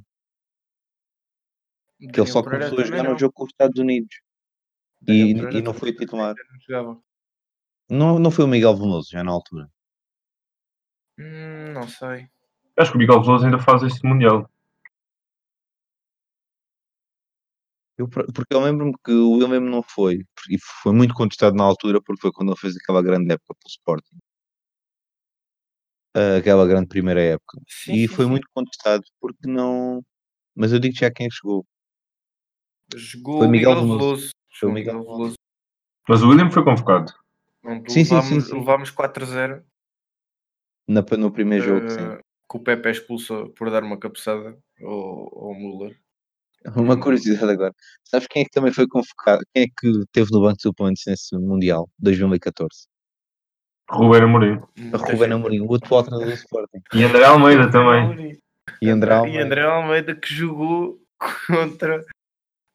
Que 2.00 2.20
ele 2.20 2.28
só 2.28 2.44
Pereira 2.44 2.70
começou 2.70 2.84
a 2.84 2.88
jogar 2.88 3.04
no 3.04 3.12
não. 3.12 3.20
jogo 3.20 3.34
com 3.34 3.44
os 3.46 3.50
Estados 3.52 3.80
Unidos. 3.80 4.16
E, 5.08 5.32
e 5.32 5.62
não 5.62 5.74
foi 5.74 5.94
titular. 5.94 6.36
não. 7.90 8.20
Não, 8.20 8.32
foi 8.32 8.46
o 8.46 8.48
Miguel 8.48 8.76
Veloso 8.76 9.10
já 9.12 9.24
na 9.24 9.32
altura. 9.32 9.70
Hum, 11.18 11.74
não 11.74 11.88
sei. 11.88 12.28
Acho 12.78 12.92
que 12.92 12.98
o 12.98 13.00
Miguel 13.00 13.22
Veloso 13.22 13.46
ainda 13.46 13.60
faz 13.60 13.84
este 13.84 14.06
Mundial. 14.06 14.50
Eu, 17.98 18.10
por- 18.10 18.26
porque 18.34 18.54
eu 18.54 18.60
lembro-me 18.60 18.94
que 19.04 19.12
o 19.12 19.32
William 19.38 19.62
não 19.62 19.82
foi. 19.82 20.26
E 20.50 20.58
foi 20.84 20.92
muito 20.94 21.14
contestado 21.14 21.56
na 21.56 21.64
altura 21.64 22.02
porque 22.02 22.22
foi 22.22 22.32
quando 22.32 22.50
ele 22.50 22.60
fez 22.60 22.76
aquela 22.76 23.02
grande 23.02 23.32
época 23.34 23.56
pelo 23.56 23.70
Sporting. 23.70 24.18
Aquela 26.38 26.66
grande 26.68 26.88
primeira 26.88 27.22
época. 27.22 27.58
Sim, 27.68 27.94
e 27.94 28.08
sim, 28.08 28.08
foi 28.08 28.26
sim. 28.26 28.32
muito 28.32 28.48
contestado 28.54 29.04
porque 29.20 29.48
não. 29.48 30.04
Mas 30.56 30.72
eu 30.74 30.80
digo 30.80 30.96
já 30.96 31.12
quem 31.12 31.30
chegou. 31.30 31.66
Jogou 32.94 33.40
Foi 33.40 33.48
o 33.48 33.50
Miguel 33.50 33.76
Miguel, 33.76 33.98
Veloso. 33.98 34.30
Foi 34.54 34.70
Jogou 34.70 34.70
o 34.70 34.72
o 34.72 34.74
Miguel 34.74 35.04
Veloso. 35.04 35.36
Mas 36.08 36.22
o 36.22 36.30
William 36.30 36.52
foi 36.52 36.64
convocado. 36.64 37.12
Pronto, 37.62 37.92
Sim, 37.92 38.06
sim, 38.06 38.22
sim, 38.22 38.30
levámos, 38.36 38.48
sim. 38.48 38.60
levámos 38.60 38.92
4-0. 38.92 39.64
Na, 40.88 41.04
no 41.18 41.32
primeiro 41.32 41.66
jogo, 41.66 41.90
sim. 41.90 41.98
que 42.50 42.58
o 42.58 42.60
Pepe 42.60 42.90
é 42.90 42.92
expulso 42.92 43.50
por 43.58 43.72
dar 43.72 43.84
uma 43.84 43.98
cabeçada 43.98 44.56
ao, 44.84 45.48
ao 45.48 45.56
Müller. 45.56 45.98
Uma 46.76 47.00
curiosidade 47.00 47.52
agora. 47.52 47.74
Sabes 48.04 48.28
quem 48.28 48.42
é 48.42 48.46
que 48.46 48.52
também 48.52 48.72
foi 48.72 48.88
convocado? 48.88 49.44
Quem 49.54 49.64
é 49.64 49.68
que 49.68 50.04
teve 50.12 50.32
no 50.32 50.42
banco 50.42 50.58
de 50.58 50.64
suplentes 50.64 51.04
nesse 51.08 51.36
Mundial 51.38 51.90
2014? 52.00 52.88
Ruben 53.90 54.24
Amorim. 54.24 54.60
Ruben 54.94 55.32
Amorim, 55.32 55.62
o 55.62 55.76
atual 55.76 56.04
treinador 56.04 56.28
do 56.28 56.34
Sporting. 56.34 56.82
E 56.94 57.04
André 57.04 57.24
Almeida 57.24 57.70
também. 57.70 58.40
E 58.82 58.90
André 58.90 59.14
E 59.14 59.18
Almeida. 59.18 59.46
André 59.46 59.62
Almeida 59.62 60.16
que 60.16 60.34
jogou 60.34 61.00
contra. 61.48 62.04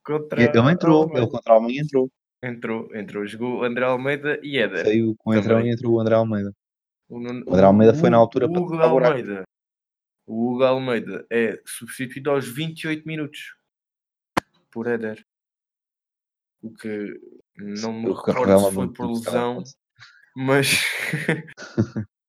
Contra 0.04 0.42
Ele 0.42 0.70
entrou, 0.72 1.02
Almeida. 1.02 1.20
ele 1.20 1.30
contra 1.30 1.52
a 1.52 1.56
Alemanha 1.56 1.82
entrou. 1.82 2.10
Entrou, 2.42 2.96
entrou. 2.96 3.26
Jogou 3.26 3.62
André 3.64 3.84
Almeida 3.84 4.40
e 4.42 4.58
Éder. 4.58 4.84
Saiu 4.84 5.14
com 5.18 5.30
o 5.30 5.34
entrão 5.34 5.60
e 5.60 5.70
entrou 5.70 5.94
o 5.94 6.00
André 6.00 6.14
Almeida. 6.14 6.52
O, 7.08 7.18
Nuno- 7.20 7.44
O 7.46 7.52
André 7.54 7.66
Almeida 7.66 7.94
foi 7.94 8.08
na 8.10 8.18
o- 8.18 8.20
altura 8.20 8.46
o 8.46 8.52
para 8.52 8.60
Hugo 8.62 8.76
buraco. 8.76 9.06
Almeida. 9.06 9.42
O 10.26 10.52
Hugo 10.52 10.64
Almeida 10.64 11.26
é 11.30 11.60
substituído 11.66 12.30
aos 12.30 12.46
28 12.48 13.04
minutos 13.06 13.54
por 14.70 14.86
Éder. 14.86 15.24
O 16.62 16.72
que 16.72 17.20
não 17.58 17.92
me 17.92 18.08
O 18.08 18.12
recordo 18.12 18.58
se 18.58 18.64
foi 18.74 18.84
muito 18.84 18.94
por 18.94 19.08
lesão. 19.08 19.62
Mas 20.36 20.82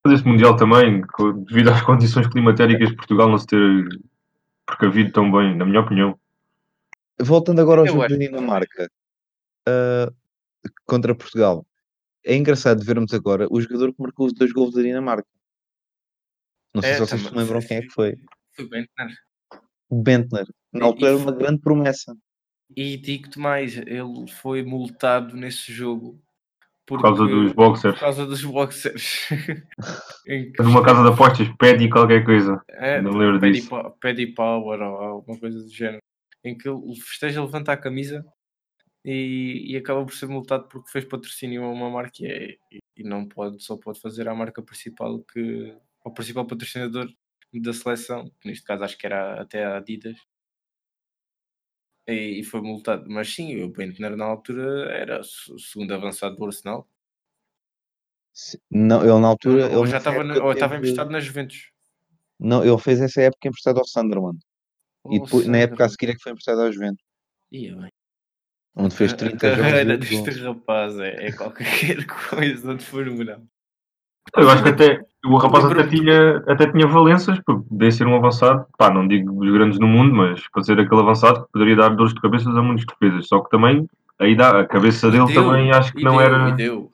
este 0.07 0.27
Mundial 0.27 0.55
também, 0.55 1.01
devido 1.45 1.69
às 1.69 1.81
condições 1.83 2.27
climatéricas 2.27 2.89
de 2.89 2.95
Portugal 2.95 3.29
não 3.29 3.37
se 3.37 3.45
ter 3.45 3.87
precavido 4.65 5.11
tão 5.11 5.31
bem, 5.31 5.55
na 5.55 5.65
minha 5.65 5.79
opinião. 5.81 6.19
Voltando 7.19 7.61
agora 7.61 7.81
ao 7.81 7.87
Eu 7.87 7.93
jogo 7.93 8.07
da 8.07 8.15
Dinamarca 8.15 8.89
ah, 9.67 10.11
contra 10.85 11.15
Portugal. 11.15 11.65
É 12.23 12.35
engraçado 12.35 12.83
vermos 12.83 13.13
agora 13.13 13.47
o 13.49 13.59
jogador 13.59 13.93
que 13.93 14.01
marcou 14.01 14.27
os 14.27 14.33
dois 14.33 14.51
gols 14.51 14.73
da 14.73 14.81
Dinamarca. 14.81 15.27
Não 16.73 16.81
sei 16.81 16.91
É, 16.91 16.93
se 16.93 16.99
vocês 17.01 17.21
se 17.21 17.33
lembram 17.35 17.59
quem 17.61 17.77
é 17.77 17.81
que 17.81 17.89
foi. 17.89 18.15
foi 18.55 18.69
bem, 18.69 18.87
né? 18.97 19.13
Bentner. 19.91 20.47
Na 20.71 20.85
altura 20.85 21.09
era 21.11 21.17
uma 21.17 21.31
grande 21.31 21.59
promessa. 21.61 22.15
E 22.75 22.95
digo-te 22.95 23.37
mais, 23.37 23.75
ele 23.75 24.25
foi 24.41 24.63
multado 24.63 25.35
nesse 25.35 25.73
jogo 25.73 26.17
Por 26.85 27.01
causa 27.01 27.25
dos 27.27 27.51
boxers. 27.51 27.95
Por 27.95 27.99
causa 27.99 28.25
dos 28.25 28.43
boxers. 28.43 29.27
Que- 30.23 30.53
Numa 30.59 30.83
casa 30.83 31.03
de 31.03 31.09
apostas, 31.09 31.47
pede 31.59 31.89
qualquer 31.89 32.23
coisa. 32.23 32.61
É, 32.69 33.01
Não 33.01 33.11
lembro 33.11 33.39
disso. 33.51 33.69
Paddy 34.01 34.27
Power 34.27 34.79
ou 34.81 34.95
alguma 34.97 35.37
coisa 35.37 35.61
do 35.61 35.69
género. 35.69 36.01
Em 36.43 36.57
que 36.57 36.67
ele 36.67 36.95
festeja, 36.99 37.43
levanta 37.43 37.71
a 37.71 37.77
camisa 37.77 38.25
e, 39.05 39.65
e 39.73 39.77
acaba 39.77 40.03
por 40.05 40.13
ser 40.13 40.27
multado 40.27 40.67
porque 40.67 40.91
fez 40.91 41.05
patrocínio 41.05 41.63
a 41.63 41.69
uma 41.69 41.89
marca 41.89 42.17
e, 42.23 42.25
é- 42.71 42.79
e 42.97 43.03
não 43.03 43.27
pode, 43.27 43.63
só 43.63 43.77
pode 43.77 43.99
fazer 43.99 44.27
a 44.27 44.35
marca 44.35 44.61
principal 44.61 45.19
que 45.23 45.75
o 46.03 46.11
principal 46.11 46.45
patrocinador 46.45 47.11
da 47.53 47.73
seleção, 47.73 48.29
que 48.39 48.47
neste 48.47 48.63
caso 48.63 48.83
acho 48.83 48.97
que 48.97 49.05
era 49.05 49.41
até 49.41 49.63
a 49.65 49.77
Adidas. 49.77 50.17
E, 52.07 52.39
e 52.39 52.43
foi 52.43 52.61
multado. 52.61 53.09
Mas 53.09 53.33
sim, 53.33 53.61
o 53.61 53.69
Bentner 53.69 54.15
na 54.17 54.25
altura 54.25 54.91
era 54.91 55.19
o 55.19 55.23
se- 55.23 55.57
segundo 55.59 55.93
avançado 55.93 56.35
do 56.35 56.45
Arsenal. 56.45 56.87
Se- 58.33 58.59
Não, 58.69 59.01
ele 59.03 59.19
na 59.19 59.27
altura. 59.27 59.67
ou 59.69 59.83
ele 59.83 59.91
já 59.91 59.97
estava 59.97 60.23
na- 60.23 60.43
ou 60.43 60.51
estava 60.51 60.77
emprestado 60.77 61.11
na 61.11 61.19
Juventus. 61.19 61.71
Não, 62.39 62.63
ele 62.65 62.77
fez 62.79 62.99
essa 63.01 63.21
época 63.21 63.47
emprestado 63.47 63.77
ao 63.77 63.85
Sunderland. 63.85 64.39
E 65.09 65.17
Ou 65.19 65.25
depois, 65.25 65.47
na 65.47 65.57
época 65.59 65.85
a 65.85 65.89
seguir 65.89 66.11
é 66.11 66.13
que 66.15 66.21
foi 66.21 66.31
emprestado 66.31 66.61
ao 66.61 66.71
Juventus. 66.71 67.03
Ia 67.51 67.75
bem. 67.75 67.89
Onde 68.75 68.95
fez 68.95 69.11
A- 69.13 69.17
30 69.17 69.47
a 69.47 69.49
jogos. 69.49 69.65
carreira 69.65 69.89
e 69.89 69.93
oito 69.97 70.23
deste 70.23 70.41
rapaz 70.43 70.99
é, 70.99 71.27
é 71.27 71.31
qualquer 71.31 72.05
coisa 72.29 72.75
de 72.75 72.85
fenomenal. 72.85 73.41
Eu 74.37 74.49
acho 74.49 74.63
que 74.63 74.69
até 74.69 75.01
o 75.25 75.35
rapaz 75.37 75.65
até 75.65 75.87
tinha, 75.87 76.37
até 76.47 76.71
tinha 76.71 76.87
valências, 76.87 77.39
porque 77.45 77.67
podia 77.67 77.91
ser 77.91 78.05
um 78.07 78.15
avançado, 78.15 78.65
pá, 78.77 78.93
não 78.93 79.07
digo 79.07 79.33
dos 79.33 79.51
grandes 79.51 79.79
no 79.79 79.87
mundo, 79.87 80.13
mas 80.15 80.47
para 80.49 80.63
ser 80.63 80.79
aquele 80.79 81.01
avançado 81.01 81.45
que 81.45 81.51
poderia 81.51 81.75
dar 81.75 81.89
dores 81.89 82.13
de 82.13 82.21
cabeça 82.21 82.49
a 82.49 82.61
muitos 82.61 82.85
defesas. 82.85 83.27
Só 83.27 83.41
que 83.41 83.49
também 83.49 83.85
aí 84.19 84.35
dá, 84.35 84.61
a 84.61 84.67
cabeça 84.67 85.07
E 85.07 85.11
dele 85.11 85.25
deu, 85.25 85.33
também 85.43 85.71
acho 85.71 85.91
que 85.91 85.99
e 86.01 86.03
não 86.03 86.13
deu, 86.17 86.21
era. 86.21 86.49
e 86.49 86.55
deu. 86.55 86.93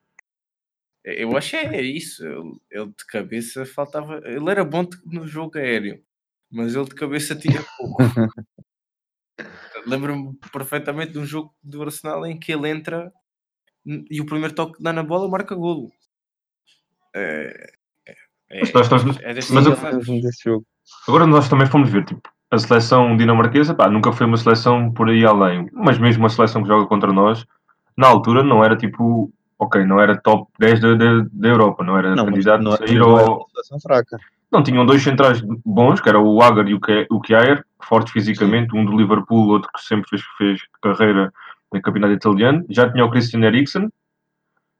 Eu 1.03 1.37
acho 1.37 1.51
que 1.51 1.55
é 1.57 1.81
isso. 1.81 2.25
Ele, 2.25 2.51
ele 2.71 2.87
de 2.87 3.05
cabeça 3.07 3.65
faltava. 3.65 4.19
Ele 4.25 4.49
era 4.49 4.63
bom 4.65 4.85
no 5.05 5.27
jogo 5.27 5.57
aéreo, 5.57 6.01
mas 6.51 6.75
ele 6.75 6.85
de 6.85 6.95
cabeça 6.95 7.35
tinha 7.39 7.63
pouco. 7.77 8.03
Lembro-me 9.85 10.33
perfeitamente 10.51 11.13
de 11.13 11.19
um 11.19 11.25
jogo 11.25 11.53
do 11.63 11.81
Arsenal 11.83 12.25
em 12.25 12.37
que 12.39 12.51
ele 12.51 12.69
entra 12.69 13.11
e 13.85 14.19
o 14.19 14.25
primeiro 14.25 14.53
toque 14.53 14.77
que 14.77 14.83
dá 14.83 14.91
na 14.91 15.03
bola 15.03 15.29
marca 15.29 15.55
golo. 15.55 15.91
É, 17.15 17.71
é, 18.49 18.59
Mas 18.61 18.73
nós 18.73 18.85
estamos- 18.85 19.17
é 19.19 19.33
mas 19.33 20.45
eu-. 20.45 20.65
Agora 21.07 21.25
nós 21.25 21.49
também 21.49 21.67
fomos 21.67 21.89
ver, 21.89 22.05
tipo, 22.05 22.21
a 22.51 22.57
seleção 22.57 23.15
dinamarquesa, 23.17 23.73
pá, 23.75 23.89
nunca 23.89 24.11
foi 24.11 24.25
uma 24.25 24.37
seleção 24.37 24.91
por 24.91 25.09
aí 25.09 25.25
além, 25.25 25.69
mas 25.73 25.97
mesmo 25.99 26.25
a 26.25 26.29
seleção 26.29 26.61
que 26.61 26.67
joga 26.67 26.87
contra 26.87 27.11
nós, 27.11 27.45
na 27.95 28.07
altura 28.07 28.43
não 28.43 28.63
era 28.63 28.75
tipo, 28.75 29.31
ok, 29.59 29.85
não 29.85 29.99
era 29.99 30.19
top 30.19 30.51
10 30.59 30.79
da, 30.79 30.95
da, 30.95 31.25
da 31.31 31.47
Europa, 31.47 31.83
não 31.83 31.97
era 31.97 32.15
Não, 32.15 32.25
candidato 32.25 32.61
não, 32.61 32.73
a 32.73 32.77
sair 32.77 32.97
não 32.99 33.17
era 33.17 33.27
ao, 33.27 33.37
uma 33.37 33.45
situação 33.47 33.79
fraca. 33.79 34.17
Não, 34.51 34.63
tinham 34.63 34.85
dois 34.85 35.03
centrais 35.03 35.41
bons, 35.65 35.99
que 35.99 36.07
era 36.07 36.19
o 36.19 36.41
Agar 36.41 36.67
e 36.67 36.73
o 36.73 37.19
Kjaer, 37.19 37.65
fortes 37.81 38.13
fisicamente, 38.13 38.75
um 38.75 38.85
do 38.85 38.95
Liverpool, 38.95 39.49
outro 39.49 39.69
que 39.75 39.81
sempre 39.81 40.09
fez, 40.09 40.23
fez 40.37 40.61
carreira 40.81 41.33
no 41.71 41.81
campeonato 41.81 42.13
italiano. 42.13 42.65
Já 42.69 42.89
tinha 42.89 43.03
o 43.03 43.09
Christian 43.09 43.43
Eriksen, 43.43 43.89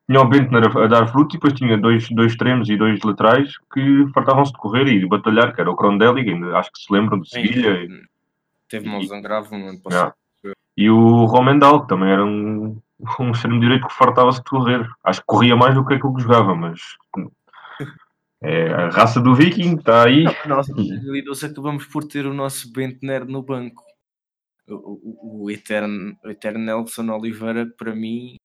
tinha 0.09 0.21
o 0.21 0.25
Bentner 0.25 0.77
a, 0.77 0.87
dar 0.87 1.07
fruto 1.07 1.35
e 1.35 1.37
depois 1.37 1.53
tinha 1.53 1.77
dois, 1.77 2.07
dois 2.09 2.31
extremos 2.31 2.69
e 2.69 2.77
dois 2.77 3.01
laterais 3.03 3.53
que 3.73 4.07
fartavam-se 4.13 4.53
de 4.53 4.57
correr 4.57 4.87
e 4.87 4.99
de 4.99 5.07
batalhar, 5.07 5.53
que 5.53 5.59
era 5.59 5.69
o 5.69 5.77
ainda 5.79 6.57
acho 6.57 6.71
que 6.71 6.79
se 6.79 6.93
lembram 6.93 7.19
de 7.19 7.29
Sevilha, 7.29 7.83
e, 7.83 8.01
Teve 8.69 8.87
uma 8.87 8.97
lesão 8.97 9.21
grave 9.21 9.57
no 9.57 9.67
ano 9.67 9.79
passado. 9.79 10.13
e 10.75 10.89
o 10.89 11.25
Romendal, 11.25 11.81
que 11.81 11.87
também 11.87 12.09
era 12.09 12.23
um, 12.23 12.77
um 13.19 13.31
extremo 13.31 13.59
direito 13.59 13.87
que 13.87 13.93
fartava-se 13.93 14.39
de 14.39 14.49
correr. 14.49 14.87
Acho 15.03 15.19
que 15.21 15.27
corria 15.27 15.55
mais 15.55 15.75
do 15.75 15.85
que 15.85 15.93
aquilo 15.93 16.15
que 16.15 16.21
jogava, 16.21 16.55
mas... 16.55 16.79
É, 18.41 18.67
a 18.67 18.89
raça 18.89 19.19
do 19.19 19.33
Viking 19.33 19.77
está 19.77 20.05
aí. 20.05 20.25
Nós, 20.45 20.69
em 20.69 20.73
2012, 20.73 21.45
acabamos 21.45 21.85
por 21.85 22.03
ter 22.03 22.25
o 22.25 22.33
nosso 22.33 22.71
Bentner 22.71 23.25
no 23.25 23.41
banco. 23.41 23.83
O, 24.67 24.73
o, 24.73 25.43
o, 25.45 25.51
eterno, 25.51 26.15
o 26.23 26.29
eterno 26.29 26.59
Nelson 26.59 27.09
Oliveira, 27.09 27.65
para 27.77 27.95
mim, 27.95 28.35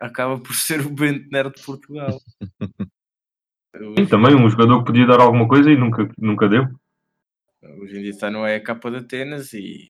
acaba 0.00 0.38
por 0.38 0.54
ser 0.54 0.80
o 0.80 0.90
Bentner 0.90 1.50
de 1.50 1.62
Portugal. 1.62 2.18
Sim, 3.96 4.06
também 4.10 4.34
um 4.34 4.50
jogador 4.50 4.80
que 4.80 4.86
podia 4.86 5.06
dar 5.06 5.20
alguma 5.20 5.46
coisa 5.46 5.70
e 5.70 5.76
nunca, 5.76 6.08
nunca 6.18 6.48
deu. 6.48 6.66
Hoje 7.78 7.98
em 7.98 8.02
dia 8.02 8.10
está 8.10 8.28
no 8.28 8.44
EK 8.44 8.74
de 8.74 8.96
Atenas 8.96 9.52
e, 9.52 9.88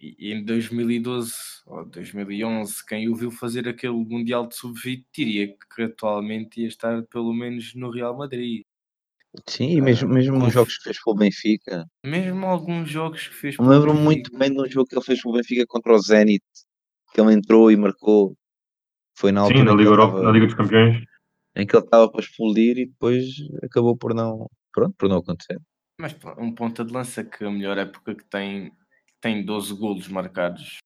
e, 0.00 0.16
e 0.18 0.32
em 0.32 0.42
2012 0.42 1.34
ou 1.66 1.84
2011, 1.84 2.86
quem 2.86 3.08
o 3.10 3.14
viu 3.14 3.30
fazer 3.30 3.68
aquele 3.68 3.92
Mundial 3.92 4.46
de 4.46 4.56
Sub-20 4.56 5.04
diria 5.14 5.54
que 5.74 5.82
atualmente 5.82 6.62
ia 6.62 6.68
estar 6.68 7.02
pelo 7.04 7.34
menos 7.34 7.74
no 7.74 7.90
Real 7.90 8.16
Madrid. 8.16 8.62
Sim, 9.48 9.70
e 9.70 9.80
mesmo, 9.80 10.08
mesmo 10.08 10.38
com- 10.38 10.44
nos 10.44 10.52
jogos 10.52 10.76
que 10.78 10.84
fez 10.84 11.02
pelo 11.02 11.16
Benfica. 11.16 11.86
Mesmo 12.04 12.46
alguns 12.46 12.88
jogos 12.90 13.28
que 13.28 13.34
fez. 13.34 13.56
Me 13.58 13.68
lembro 13.68 13.94
muito 13.94 14.36
bem 14.36 14.52
de 14.52 14.60
um 14.60 14.66
jogo 14.66 14.86
que 14.88 14.96
ele 14.96 15.04
fez 15.04 15.22
pelo 15.22 15.34
Benfica 15.34 15.64
contra 15.68 15.92
o 15.94 15.98
Zenit. 15.98 16.44
Que 17.14 17.20
ele 17.20 17.32
entrou 17.34 17.70
e 17.70 17.76
marcou. 17.76 18.36
Foi 19.16 19.30
na 19.32 19.40
altura 19.42 19.58
Sim, 19.58 19.64
na 19.64 19.72
Liga, 19.74 19.90
Europa, 19.90 20.12
estava- 20.14 20.24
na 20.26 20.32
Liga 20.32 20.46
dos 20.46 20.54
Campeões. 20.54 21.04
em 21.56 21.66
que 21.66 21.76
ele 21.76 21.84
estava 21.84 22.10
para 22.10 22.20
explodir 22.20 22.78
e 22.78 22.86
depois 22.86 23.24
acabou 23.62 23.96
por 23.96 24.14
não. 24.14 24.48
Pronto, 24.72 24.94
por 24.96 25.08
não 25.08 25.18
acontecer. 25.18 25.60
Mas 26.00 26.16
um 26.38 26.54
ponta 26.54 26.84
de 26.84 26.92
lança 26.92 27.22
que 27.24 27.44
a 27.44 27.50
melhor 27.50 27.76
época 27.76 28.14
que 28.14 28.24
tem, 28.24 28.72
tem 29.20 29.44
12 29.44 29.74
golos 29.74 30.08
marcados 30.08 30.78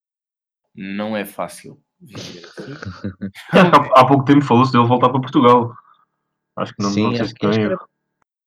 não 0.75 1.17
é 1.17 1.25
fácil. 1.25 1.81
assim. 2.03 2.41
Há, 3.53 4.01
há 4.01 4.07
pouco 4.07 4.25
tempo 4.25 4.43
falou-se 4.43 4.73
dele 4.73 4.87
voltar 4.87 5.09
para 5.11 5.21
Portugal. 5.21 5.73
Acho 6.57 6.75
que 6.75 6.83
não, 6.83 6.91
Sim, 6.91 7.03
não 7.05 7.15
sei 7.17 7.27
se 7.27 7.35
tem 7.35 7.51
erro. 7.63 7.89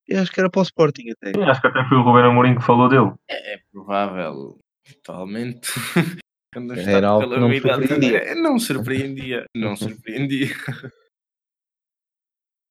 Eu 0.08 0.22
acho 0.22 0.32
que 0.32 0.40
era 0.40 0.50
para 0.50 0.60
o 0.60 0.64
Sporting 0.64 1.10
até. 1.12 1.34
Sim, 1.34 1.44
acho 1.44 1.62
que 1.62 1.68
até 1.68 1.84
foi 1.88 1.98
o 1.98 2.02
Ruben 2.02 2.24
Amorim 2.24 2.56
que 2.56 2.64
falou 2.64 2.88
dele. 2.90 3.14
É 3.30 3.60
provável, 3.72 4.58
totalmente. 4.86 5.70
Quando 6.54 6.74
está 6.74 6.92
Era 6.92 7.10
algo 7.10 7.28
pela 7.28 7.36
que 7.36 7.42
não 7.42 7.50
me 7.50 7.60
surpreendia. 7.60 8.18
é, 8.20 8.36
Não 8.36 8.60
surpreendia, 8.60 9.46
não 9.56 9.76
surpreendia. 9.76 10.48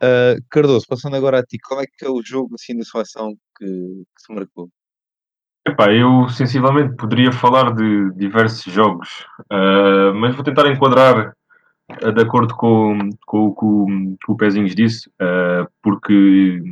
Ah, 0.01 0.35
Cardoso, 0.51 0.87
passando 0.87 1.17
agora 1.17 1.39
a 1.39 1.43
ti, 1.43 1.59
qual 1.59 1.81
é 1.81 1.87
que 1.87 2.05
é 2.05 2.11
o 2.11 2.23
jogo 2.23 2.55
assim 2.55 2.77
da 2.77 2.85
seleção 2.85 3.35
que, 3.57 3.65
que 3.65 4.23
se 4.23 4.31
marcou? 4.31 4.69
Epá, 5.67 5.91
eu 5.91 6.29
sensivelmente 6.29 6.95
poderia 6.97 7.33
falar 7.33 7.75
de 7.75 8.13
diversos 8.15 8.71
jogos, 8.73 9.27
ah, 9.51 10.13
mas 10.15 10.35
vou 10.35 10.45
tentar 10.45 10.71
enquadrar 10.71 11.35
ah, 11.89 12.11
de 12.11 12.21
acordo 12.23 12.55
com, 12.55 13.09
com, 13.27 13.53
com, 13.55 14.17
com 14.25 14.33
o 14.33 14.37
Pezinhos 14.37 14.75
disse, 14.75 15.11
ah, 15.19 15.67
porque 15.83 16.63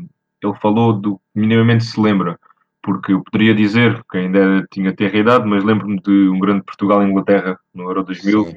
ele 0.46 0.54
falou 0.60 0.92
do 0.92 1.16
que 1.16 1.22
minimamente 1.34 1.84
se 1.84 2.00
lembra. 2.00 2.38
Porque 2.82 3.12
eu 3.12 3.22
poderia 3.24 3.54
dizer 3.54 4.04
que 4.10 4.18
ainda 4.18 4.66
tinha 4.70 4.94
ter 4.94 5.14
idade, 5.14 5.46
mas 5.48 5.64
lembro-me 5.64 5.98
de 6.02 6.28
um 6.28 6.38
grande 6.38 6.62
Portugal 6.64 7.02
e 7.02 7.06
Inglaterra 7.10 7.58
no 7.72 7.84
Euro 7.84 8.04
2000. 8.04 8.44
Sim. 8.46 8.56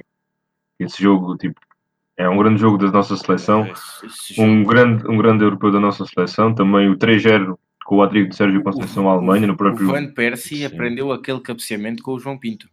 Esse 0.80 1.02
jogo, 1.02 1.38
tipo, 1.38 1.60
é 2.18 2.28
um 2.28 2.38
grande 2.38 2.60
jogo 2.60 2.78
da 2.78 2.92
nossa 2.92 3.16
seleção. 3.16 3.66
Esse- 3.68 4.06
esse 4.06 4.34
jogo- 4.36 4.50
Um 4.50 4.64
grande, 4.64 5.08
um 5.08 5.18
grande 5.18 5.44
europeu 5.44 5.72
da 5.72 5.80
nossa 5.80 6.06
seleção. 6.06 6.54
Também 6.54 6.90
o 6.90 6.98
3-0 6.98 7.58
com 7.86 7.96
o 7.98 8.04
Adrigo 8.04 8.28
de 8.30 8.36
Sérgio 8.36 8.62
Conceição 8.62 9.10
à 9.10 9.14
Alemanha, 9.14 9.48
no 9.48 9.56
próprio. 9.56 9.88
O 9.88 9.92
Van 9.94 10.08
Persie 10.12 10.58
Sim. 10.58 10.66
aprendeu 10.66 11.12
aquele 11.14 11.40
cabeceamento 11.40 12.04
com 12.04 12.12
o 12.14 12.20
João 12.20 12.38
Pinto. 12.38 12.68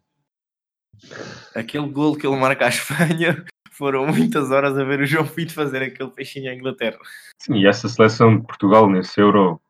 Aquele 1.55 1.89
gol 1.89 2.17
que 2.17 2.27
ele 2.27 2.37
marca 2.37 2.67
à 2.67 2.69
Espanha 2.69 3.45
foram 3.77 4.07
muitas 4.07 4.51
horas 4.51 4.79
a 4.79 4.85
ver 4.85 5.01
o 5.01 5.07
João 5.07 5.27
Pinto 5.27 5.53
fazer 5.53 5.83
aquele 5.83 6.11
peixinho 6.11 6.51
à 6.51 6.55
Inglaterra. 6.55 6.99
Sim, 7.39 7.57
e 7.57 7.67
essa 7.67 7.89
seleção 7.89 8.37
de 8.37 8.47
Portugal 8.47 8.89
nesse 8.89 9.21
Euro 9.21 9.61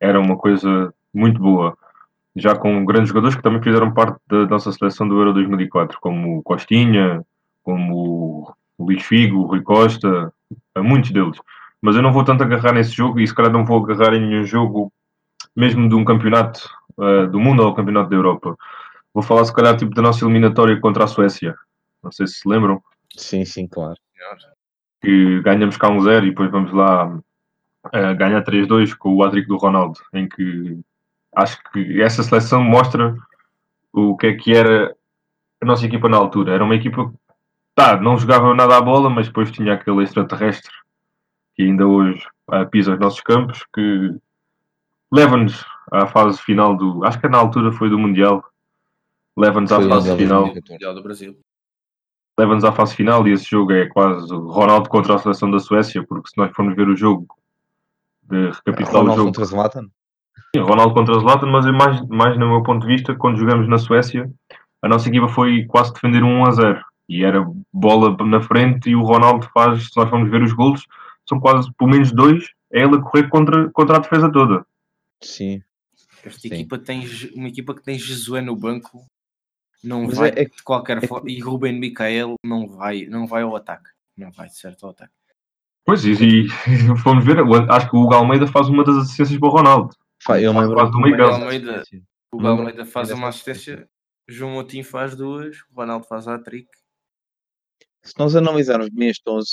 era 0.00 0.20
uma 0.20 0.36
coisa 0.36 0.92
muito 1.12 1.40
boa. 1.40 1.76
Já 2.36 2.54
com 2.54 2.84
grandes 2.84 3.08
jogadores 3.08 3.36
que 3.36 3.42
também 3.42 3.62
fizeram 3.62 3.92
parte 3.92 4.18
da 4.28 4.46
nossa 4.46 4.70
seleção 4.72 5.08
do 5.08 5.18
Euro 5.18 5.34
2004, 5.34 5.98
como 6.00 6.38
o 6.38 6.42
Costinha, 6.42 7.24
como 7.62 8.54
o 8.78 8.84
Luís 8.84 9.02
Figo, 9.02 9.38
o 9.38 9.46
Rui 9.46 9.62
Costa, 9.62 10.32
muitos 10.78 11.10
deles. 11.10 11.38
Mas 11.82 11.96
eu 11.96 12.02
não 12.02 12.12
vou 12.12 12.24
tanto 12.24 12.42
agarrar 12.42 12.72
nesse 12.72 12.92
jogo 12.92 13.20
e 13.20 13.26
se 13.26 13.34
calhar 13.34 13.52
não 13.52 13.64
vou 13.64 13.82
agarrar 13.82 14.14
em 14.14 14.20
nenhum 14.20 14.44
jogo 14.44 14.92
mesmo 15.56 15.88
de 15.88 15.94
um 15.94 16.04
campeonato 16.04 16.68
eh, 17.00 17.26
do 17.26 17.40
mundo 17.40 17.62
ou 17.62 17.74
campeonato 17.74 18.10
da 18.10 18.16
Europa. 18.16 18.56
Vou 19.12 19.22
falar 19.22 19.44
se 19.44 19.52
calhar 19.52 19.76
tipo 19.76 19.94
da 19.94 20.02
nossa 20.02 20.24
eliminatória 20.24 20.78
contra 20.78 21.04
a 21.04 21.06
Suécia. 21.06 21.56
Não 22.02 22.12
sei 22.12 22.26
se 22.26 22.34
se 22.34 22.48
lembram. 22.48 22.82
Sim, 23.20 23.44
sim, 23.44 23.66
claro. 23.66 23.96
que 25.00 25.40
ganhamos 25.42 25.76
cá 25.76 25.88
um 25.88 26.00
zero 26.00 26.26
e 26.26 26.30
depois 26.30 26.50
vamos 26.50 26.72
lá 26.72 27.06
uh, 27.06 28.16
ganhar 28.16 28.42
3-2 28.44 28.94
com 28.96 29.14
o 29.14 29.22
Adrico 29.22 29.48
do 29.48 29.56
Ronaldo, 29.56 29.98
em 30.12 30.28
que 30.28 30.78
acho 31.34 31.58
que 31.72 32.02
essa 32.02 32.22
seleção 32.22 32.62
mostra 32.62 33.16
o 33.92 34.16
que 34.16 34.26
é 34.26 34.34
que 34.34 34.54
era 34.54 34.94
a 35.60 35.66
nossa 35.66 35.86
equipa 35.86 36.08
na 36.08 36.16
altura. 36.16 36.54
Era 36.54 36.64
uma 36.64 36.74
equipa 36.74 37.12
tá, 37.74 38.00
não 38.00 38.18
jogava 38.18 38.54
nada 38.54 38.76
à 38.76 38.80
bola, 38.80 39.08
mas 39.08 39.26
depois 39.26 39.50
tinha 39.50 39.74
aquele 39.74 40.02
extraterrestre 40.02 40.72
que 41.54 41.62
ainda 41.62 41.86
hoje 41.86 42.26
uh, 42.48 42.68
pisa 42.70 42.92
os 42.92 43.00
nossos 43.00 43.20
campos, 43.20 43.64
que 43.74 44.14
leva-nos 45.10 45.64
à 45.90 46.06
fase 46.06 46.40
final 46.42 46.76
do. 46.76 47.04
Acho 47.04 47.20
que 47.20 47.28
na 47.28 47.38
altura 47.38 47.72
foi 47.72 47.88
do 47.88 47.98
Mundial. 47.98 48.44
Leva-nos 49.36 49.72
à 49.72 49.80
fase 49.80 50.16
final. 50.16 50.46
Mundial 50.46 50.94
do 50.94 51.02
Brasil. 51.02 51.38
Leva-nos 52.40 52.64
à 52.64 52.72
fase 52.72 52.94
final 52.94 53.28
e 53.28 53.32
esse 53.32 53.44
jogo 53.44 53.70
é 53.72 53.86
quase 53.86 54.32
Ronaldo 54.34 54.88
contra 54.88 55.14
a 55.14 55.18
seleção 55.18 55.50
da 55.50 55.58
Suécia, 55.58 56.02
porque 56.02 56.30
se 56.30 56.38
nós 56.38 56.50
formos 56.56 56.74
ver 56.74 56.88
o 56.88 56.96
jogo, 56.96 57.26
de 58.22 58.46
recapitular 58.46 59.02
Ronaldo 59.02 59.12
o 59.12 59.16
jogo. 59.16 59.28
contra 59.28 59.44
Zlatan? 59.44 59.90
Sim, 60.56 60.62
Ronaldo 60.62 60.94
contra 60.94 61.20
Zlatan, 61.20 61.46
mas 61.48 61.66
é 61.66 61.70
mais, 61.70 62.00
mais 62.08 62.38
no 62.38 62.48
meu 62.48 62.62
ponto 62.62 62.86
de 62.86 62.94
vista, 62.94 63.14
quando 63.14 63.36
jogamos 63.36 63.68
na 63.68 63.76
Suécia, 63.76 64.30
a 64.80 64.88
nossa 64.88 65.06
equipa 65.10 65.28
foi 65.28 65.66
quase 65.66 65.92
defender 65.92 66.22
um 66.22 66.40
1 66.40 66.46
a 66.46 66.50
0 66.52 66.84
e 67.10 67.24
era 67.24 67.46
bola 67.70 68.16
na 68.24 68.40
frente 68.40 68.88
e 68.88 68.96
o 68.96 69.02
Ronaldo 69.02 69.46
faz, 69.52 69.88
se 69.88 69.96
nós 69.98 70.08
formos 70.08 70.30
ver 70.30 70.42
os 70.42 70.54
golos, 70.54 70.86
são 71.28 71.38
quase 71.38 71.70
pelo 71.74 71.90
menos 71.90 72.10
dois, 72.10 72.48
é 72.72 72.82
ele 72.82 72.96
a 72.96 73.02
correr 73.02 73.28
contra, 73.28 73.68
contra 73.70 73.96
a 73.96 74.00
defesa 74.00 74.32
toda. 74.32 74.64
Sim. 75.22 75.60
Esta 76.24 76.40
Sim. 76.40 76.54
equipa 76.54 76.78
tem 76.78 77.04
uma 77.34 77.48
equipa 77.48 77.74
que 77.74 77.82
tem 77.82 77.98
Jesué 77.98 78.40
no 78.40 78.56
banco, 78.56 79.04
não 79.82 80.04
Mas 80.06 80.16
vai 80.18 80.28
é- 80.30 80.42
é 80.42 80.44
de 80.44 80.62
qualquer 80.62 81.02
é 81.02 81.06
forma, 81.06 81.30
e 81.30 81.40
Ruben 81.40 81.78
Micael 81.78 82.34
não 82.44 82.66
vai, 82.68 83.06
não 83.06 83.26
vai 83.26 83.42
ao 83.42 83.56
ataque. 83.56 83.88
Não 84.16 84.30
vai 84.30 84.48
de 84.48 84.56
certo 84.56 84.84
ao 84.84 84.90
ataque. 84.92 85.12
Pois, 85.84 86.04
e, 86.04 86.12
e 86.12 86.48
fomos 87.02 87.24
ver, 87.24 87.38
acho 87.70 87.88
que 87.90 87.96
o 87.96 88.00
Hugo 88.00 88.14
Almeida 88.14 88.46
faz 88.46 88.68
uma 88.68 88.84
das 88.84 88.96
assistências 88.96 89.38
para 89.38 89.48
o 89.48 89.52
Ronaldo. 89.52 89.94
Fa- 90.22 90.40
Eu 90.40 90.52
Faz 90.52 90.68
lembro 90.68 91.00
meio 91.00 91.16
campo. 91.16 91.34
Almeida. 91.34 91.82
O 92.32 92.36
Lembro- 92.36 92.50
Almeida 92.50 92.84
faz 92.86 93.10
uma 93.10 93.28
assistência, 93.28 93.88
João 94.28 94.52
Moutinho 94.52 94.84
faz 94.84 95.16
duas, 95.16 95.56
o 95.70 95.74
Ronaldo 95.74 96.06
faz 96.06 96.28
a 96.28 96.38
trick. 96.38 96.68
Se 98.02 98.14
nós 98.18 98.36
analisarmos 98.36 98.88
bem 98.90 99.08
este 99.08 99.22
11, 99.28 99.50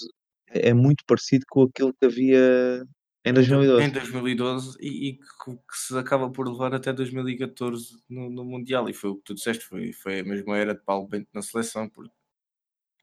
é 0.50 0.70
é 0.70 0.74
muito 0.74 1.04
parecido 1.08 1.46
com 1.50 1.64
aquilo 1.64 1.94
que 1.94 2.06
havia 2.06 2.86
em 3.30 3.34
2012. 3.34 3.84
Em 3.86 3.90
2012 3.92 4.78
e, 4.82 5.10
e 5.10 5.14
que, 5.18 5.56
que 5.56 5.78
se 5.78 5.98
acaba 5.98 6.30
por 6.30 6.48
levar 6.48 6.74
até 6.74 6.92
2014 6.94 7.98
no, 8.10 8.30
no 8.30 8.44
Mundial. 8.44 8.90
E 8.90 8.94
foi 8.94 9.10
o 9.12 9.16
que 9.16 9.24
tu 9.24 9.34
disseste, 9.34 9.64
foi, 9.66 9.92
foi 9.94 10.20
a 10.20 10.24
mesma 10.24 10.58
era 10.58 10.74
de 10.76 10.82
Paulo 10.82 11.08
Bento 11.08 11.28
na 11.34 11.42
seleção, 11.42 11.90
porque 11.90 12.12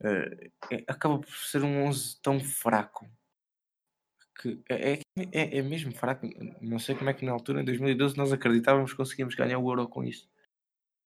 eh, 0.02 0.50
é- 0.70 0.84
acaba 0.88 1.18
por 1.18 1.30
ser 1.30 1.62
um 1.62 1.84
11 1.84 2.20
tão 2.22 2.40
fraco 2.40 3.08
que 4.40 4.60
é, 4.68 4.94
é, 4.94 5.00
é, 5.32 5.58
é 5.58 5.62
mesmo 5.62 5.92
fraco. 5.92 6.28
Não 6.60 6.78
sei 6.78 6.94
como 6.94 7.08
é 7.08 7.14
que 7.14 7.24
na 7.24 7.32
altura, 7.32 7.60
em 7.62 7.64
2012, 7.64 8.16
nós 8.16 8.32
acreditávamos 8.32 8.90
que 8.90 8.96
conseguíamos 8.96 9.34
ganhar 9.34 9.58
o 9.58 9.70
Euro 9.70 9.88
com 9.88 10.02
isso. 10.04 10.28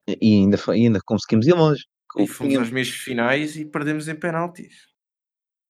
E 0.09 0.17
ainda, 0.43 0.57
foi- 0.57 0.77
ainda 0.77 0.99
conseguimos 1.05 1.47
ir 1.47 1.53
longe. 1.55 1.85
E 2.17 2.27
fomos 2.27 2.57
às 2.57 2.71
meias 2.71 2.89
finais 2.89 3.55
e 3.57 3.67
perdemos 3.67 4.09
em 4.09 4.17
penaltis 4.19 4.89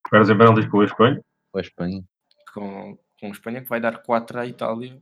Esperas 0.06 0.30
em 0.30 0.38
penaltis 0.38 0.66
com 0.68 0.80
a 0.80 0.84
Espanha. 0.84 1.20
com 1.52 1.58
a 1.58 1.60
Espanha. 1.60 2.04
com, 2.54 2.98
com 3.20 3.26
a 3.26 3.30
Espanha, 3.30 3.62
que 3.62 3.68
vai 3.68 3.80
dar 3.80 4.02
4 4.02 4.38
à 4.40 4.46
Itália. 4.46 5.00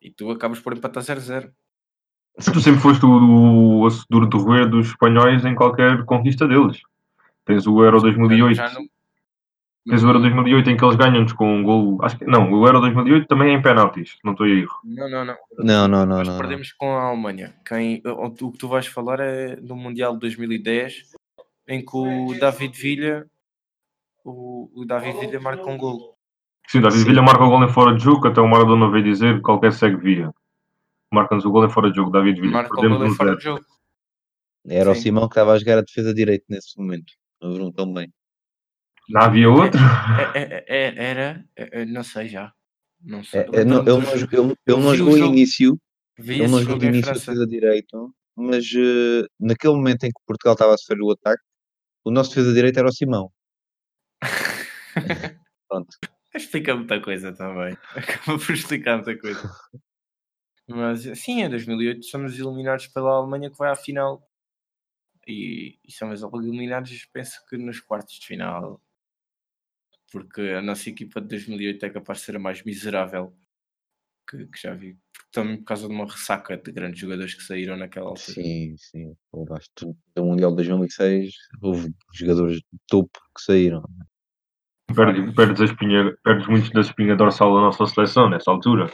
E 0.00 0.10
tu 0.10 0.30
acabas 0.30 0.60
por 0.60 0.72
empatar 0.76 1.02
0-0. 1.02 1.50
Tu 2.52 2.60
sempre 2.60 2.80
foste 2.80 3.04
o, 3.04 3.84
o 3.84 3.88
duro 4.08 4.28
de 4.28 4.36
roer 4.38 4.68
dos 4.68 4.88
espanhóis 4.88 5.44
em 5.44 5.54
qualquer 5.56 6.04
conquista 6.04 6.46
deles. 6.46 6.80
Tens 7.44 7.66
o 7.66 7.82
Euro 7.82 8.00
2008. 8.00 8.54
Já 8.56 8.72
não- 8.72 8.86
Tens 9.88 10.04
o 10.04 10.06
Euro 10.08 10.20
2008 10.20 10.70
em 10.70 10.76
que 10.76 10.84
eles 10.84 10.96
ganham-nos 10.96 11.32
com 11.32 11.50
um 11.52 11.62
gol. 11.62 11.98
Acho 12.04 12.18
que 12.18 12.26
não, 12.26 12.52
o 12.52 12.66
Euro 12.66 12.78
2008 12.80 13.26
também 13.26 13.54
é 13.54 13.54
em 13.54 13.62
penaltis, 13.62 14.18
não 14.22 14.32
estou 14.32 14.44
a 14.44 14.48
erro. 14.50 14.74
Não, 14.84 15.08
não, 15.08 15.24
não. 15.24 15.36
Não, 15.58 15.88
não, 15.88 16.06
não, 16.06 16.16
Nós 16.18 16.28
não. 16.28 16.34
não. 16.34 16.40
perdemos 16.40 16.72
com 16.74 16.92
a 16.94 17.04
Alemanha. 17.08 17.56
Quem, 17.66 18.02
o, 18.04 18.26
o 18.26 18.52
que 18.52 18.58
tu 18.58 18.68
vais 18.68 18.86
falar 18.86 19.18
é 19.18 19.56
do 19.56 19.74
Mundial 19.74 20.12
de 20.12 20.20
2010, 20.20 21.12
em 21.66 21.82
que 21.84 21.96
o 21.96 22.34
David 22.38 22.78
Villa, 22.78 23.26
o, 24.22 24.70
o 24.82 24.84
David 24.84 25.18
Villa 25.18 25.40
marca 25.40 25.64
um 25.66 25.78
gol. 25.78 26.17
Sim, 26.68 26.82
David 26.82 26.98
Sim. 27.00 27.04
Villa 27.06 27.22
marca 27.22 27.44
o 27.44 27.48
gol 27.48 27.64
em 27.64 27.72
fora 27.72 27.96
de 27.96 28.04
jogo, 28.04 28.28
até 28.28 28.40
o 28.40 28.46
Maradona 28.48 28.90
veio 28.90 29.04
dizer 29.04 29.40
qualquer 29.40 29.72
segue 29.72 29.96
via. 29.96 30.30
Marca-nos 31.10 31.44
o 31.46 31.50
gol 31.50 31.64
em 31.64 31.70
fora 31.70 31.90
de 31.90 31.96
jogo, 31.96 32.10
David 32.10 32.40
Villa. 32.40 32.52
Marca 32.52 32.74
o 32.74 32.76
gol 32.76 33.04
em 33.06 33.10
um 33.10 33.14
fora 33.14 33.36
de 33.36 33.42
jogo. 33.42 33.64
Era 34.68 34.90
o 34.90 34.94
Sim. 34.94 35.00
Simão 35.00 35.28
que 35.28 35.32
estava 35.32 35.52
a 35.52 35.58
jogar 35.58 35.78
a 35.78 35.82
defesa 35.82 36.12
direito 36.12 36.44
nesse 36.48 36.78
momento. 36.78 37.12
Não 37.40 37.52
viram 37.52 37.72
tão 37.72 37.92
bem. 37.92 38.12
Não 39.08 39.22
havia 39.22 39.48
outro? 39.48 39.80
É, 40.34 40.42
é, 40.42 40.64
é, 40.68 41.04
era, 41.10 41.44
é, 41.56 41.80
é, 41.80 41.84
não 41.86 42.04
sei 42.04 42.28
já. 42.28 42.52
Não 43.02 43.24
sei. 43.24 43.40
É, 43.40 43.60
é, 43.60 43.64
não, 43.64 43.80
ele, 43.80 43.90
não, 43.90 44.00
jo- 44.00 44.28
ele, 44.30 44.54
ele 44.66 44.76
não 44.76 44.80
vi 44.80 44.88
o 44.88 44.94
jogou 44.96 45.16
jogo. 45.16 45.32
início, 45.32 45.80
ele 46.18 46.48
não 46.48 46.60
jogou 46.60 46.78
de 46.78 46.86
início 46.86 47.04
a 47.10 47.14
França. 47.14 47.30
defesa 47.32 47.46
direito, 47.46 48.14
mas 48.36 48.66
eh, 48.76 49.26
naquele 49.40 49.72
momento 49.74 50.04
em 50.04 50.08
que 50.08 50.20
Portugal 50.26 50.52
estava 50.52 50.74
a 50.74 50.76
sofrer 50.76 51.00
o 51.00 51.10
ataque, 51.12 51.42
o 52.04 52.10
nosso 52.10 52.30
defesa 52.30 52.52
direito 52.52 52.78
era 52.78 52.88
o 52.88 52.92
Simão. 52.92 53.32
Pronto. 55.68 55.96
Explica 56.34 56.74
muita 56.74 57.00
coisa 57.00 57.32
também. 57.32 57.76
Acaba 57.96 58.38
por 58.38 58.52
explicar 58.52 58.96
muita 58.96 59.18
coisa. 59.18 59.50
Mas 60.66 61.02
sim, 61.18 61.42
em 61.42 61.48
2008 61.48 62.04
somos 62.04 62.38
eliminados 62.38 62.86
pela 62.88 63.12
Alemanha 63.12 63.50
que 63.50 63.56
vai 63.56 63.70
à 63.70 63.76
final. 63.76 64.22
E, 65.26 65.78
e 65.84 65.92
somos 65.92 66.22
eliminados, 66.22 67.06
penso 67.12 67.44
que 67.48 67.56
nos 67.56 67.80
quartos 67.80 68.18
de 68.18 68.26
final. 68.26 68.82
Porque 70.10 70.40
a 70.40 70.62
nossa 70.62 70.88
equipa 70.88 71.20
de 71.20 71.28
2008 71.28 71.86
é 71.86 71.90
capaz 71.90 72.18
de 72.18 72.24
ser 72.24 72.36
a 72.36 72.38
mais 72.38 72.62
miserável 72.62 73.34
que, 74.28 74.46
que 74.46 74.60
já 74.60 74.74
vi. 74.74 74.98
Também 75.32 75.58
por 75.58 75.64
causa 75.64 75.86
de 75.86 75.94
uma 75.94 76.06
ressaca 76.06 76.56
de 76.56 76.72
grandes 76.72 77.00
jogadores 77.00 77.34
que 77.34 77.42
saíram 77.42 77.76
naquela 77.76 78.10
altura. 78.10 78.34
Sim, 78.34 78.74
sim. 78.78 79.16
Acho 79.50 79.70
que 79.74 79.86
do 80.14 80.24
Mundial 80.24 80.50
de 80.50 80.56
2006 80.56 81.34
houve 81.60 81.94
jogadores 82.14 82.56
de 82.56 82.78
topo 82.86 83.18
que 83.36 83.42
saíram. 83.42 83.82
Perdes, 84.94 85.34
perdes, 85.34 85.60
a 85.60 85.64
espinha, 85.66 86.16
perdes 86.24 86.46
muito 86.46 86.72
da 86.72 86.80
espinha 86.80 87.14
dorsal 87.14 87.54
da 87.54 87.60
nossa 87.60 87.84
seleção 87.86 88.28
nessa 88.28 88.50
altura. 88.50 88.90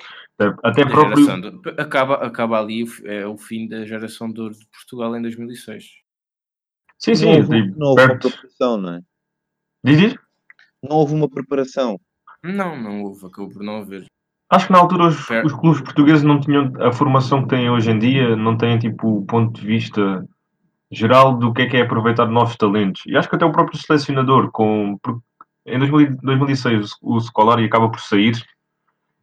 Até, 0.64 0.84
próprio. 0.84 1.50
do- 1.52 1.62
acaba, 1.80 2.14
acaba 2.16 2.58
ali 2.58 2.84
é, 3.04 3.24
o 3.26 3.36
fim 3.38 3.68
da 3.68 3.84
geração 3.86 4.30
de 4.32 4.40
ouro 4.40 4.54
de 4.54 4.66
Portugal 4.66 5.16
em 5.16 5.22
2006. 5.22 5.84
Sim, 6.98 7.14
sim, 7.14 7.24
não 7.26 7.36
houve, 7.36 7.62
tipo, 7.62 7.78
não 7.78 7.86
houve 7.86 8.02
uma 8.02 8.18
preparação, 8.18 8.76
não 8.76 8.94
é? 8.94 9.00
Diz, 9.84 9.98
diz? 9.98 10.14
Não 10.82 10.96
houve 10.96 11.14
uma 11.14 11.28
preparação. 11.28 12.00
Não, 12.42 12.80
não 12.82 13.02
houve, 13.04 13.26
acabou 13.26 13.50
por 13.50 13.62
não 13.62 13.78
haver. 13.78 14.04
Acho 14.50 14.66
que 14.66 14.72
na 14.72 14.78
altura 14.80 15.06
os, 15.06 15.26
Per- 15.26 15.46
os 15.46 15.52
clubes 15.52 15.80
portugueses 15.80 16.22
não 16.24 16.40
tinham 16.40 16.72
a 16.80 16.92
formação 16.92 17.42
que 17.42 17.48
têm 17.50 17.70
hoje 17.70 17.90
em 17.90 17.98
dia, 17.98 18.34
não 18.36 18.56
têm 18.56 18.78
tipo 18.78 19.18
o 19.18 19.24
ponto 19.24 19.60
de 19.60 19.66
vista 19.66 20.26
geral 20.90 21.36
do 21.36 21.52
que 21.52 21.62
é 21.62 21.66
que 21.68 21.76
é 21.76 21.82
aproveitar 21.82 22.26
novos 22.26 22.56
talentos. 22.56 23.02
E 23.06 23.16
acho 23.16 23.28
que 23.28 23.36
até 23.36 23.44
o 23.44 23.52
próprio 23.52 23.78
selecionador, 23.78 24.50
com, 24.50 24.98
em 25.66 25.78
2000 25.78 26.16
2006 26.22 26.90
o 27.02 27.18
Scolari 27.20 27.64
acaba 27.64 27.88
por 27.90 28.00
sair 28.00 28.34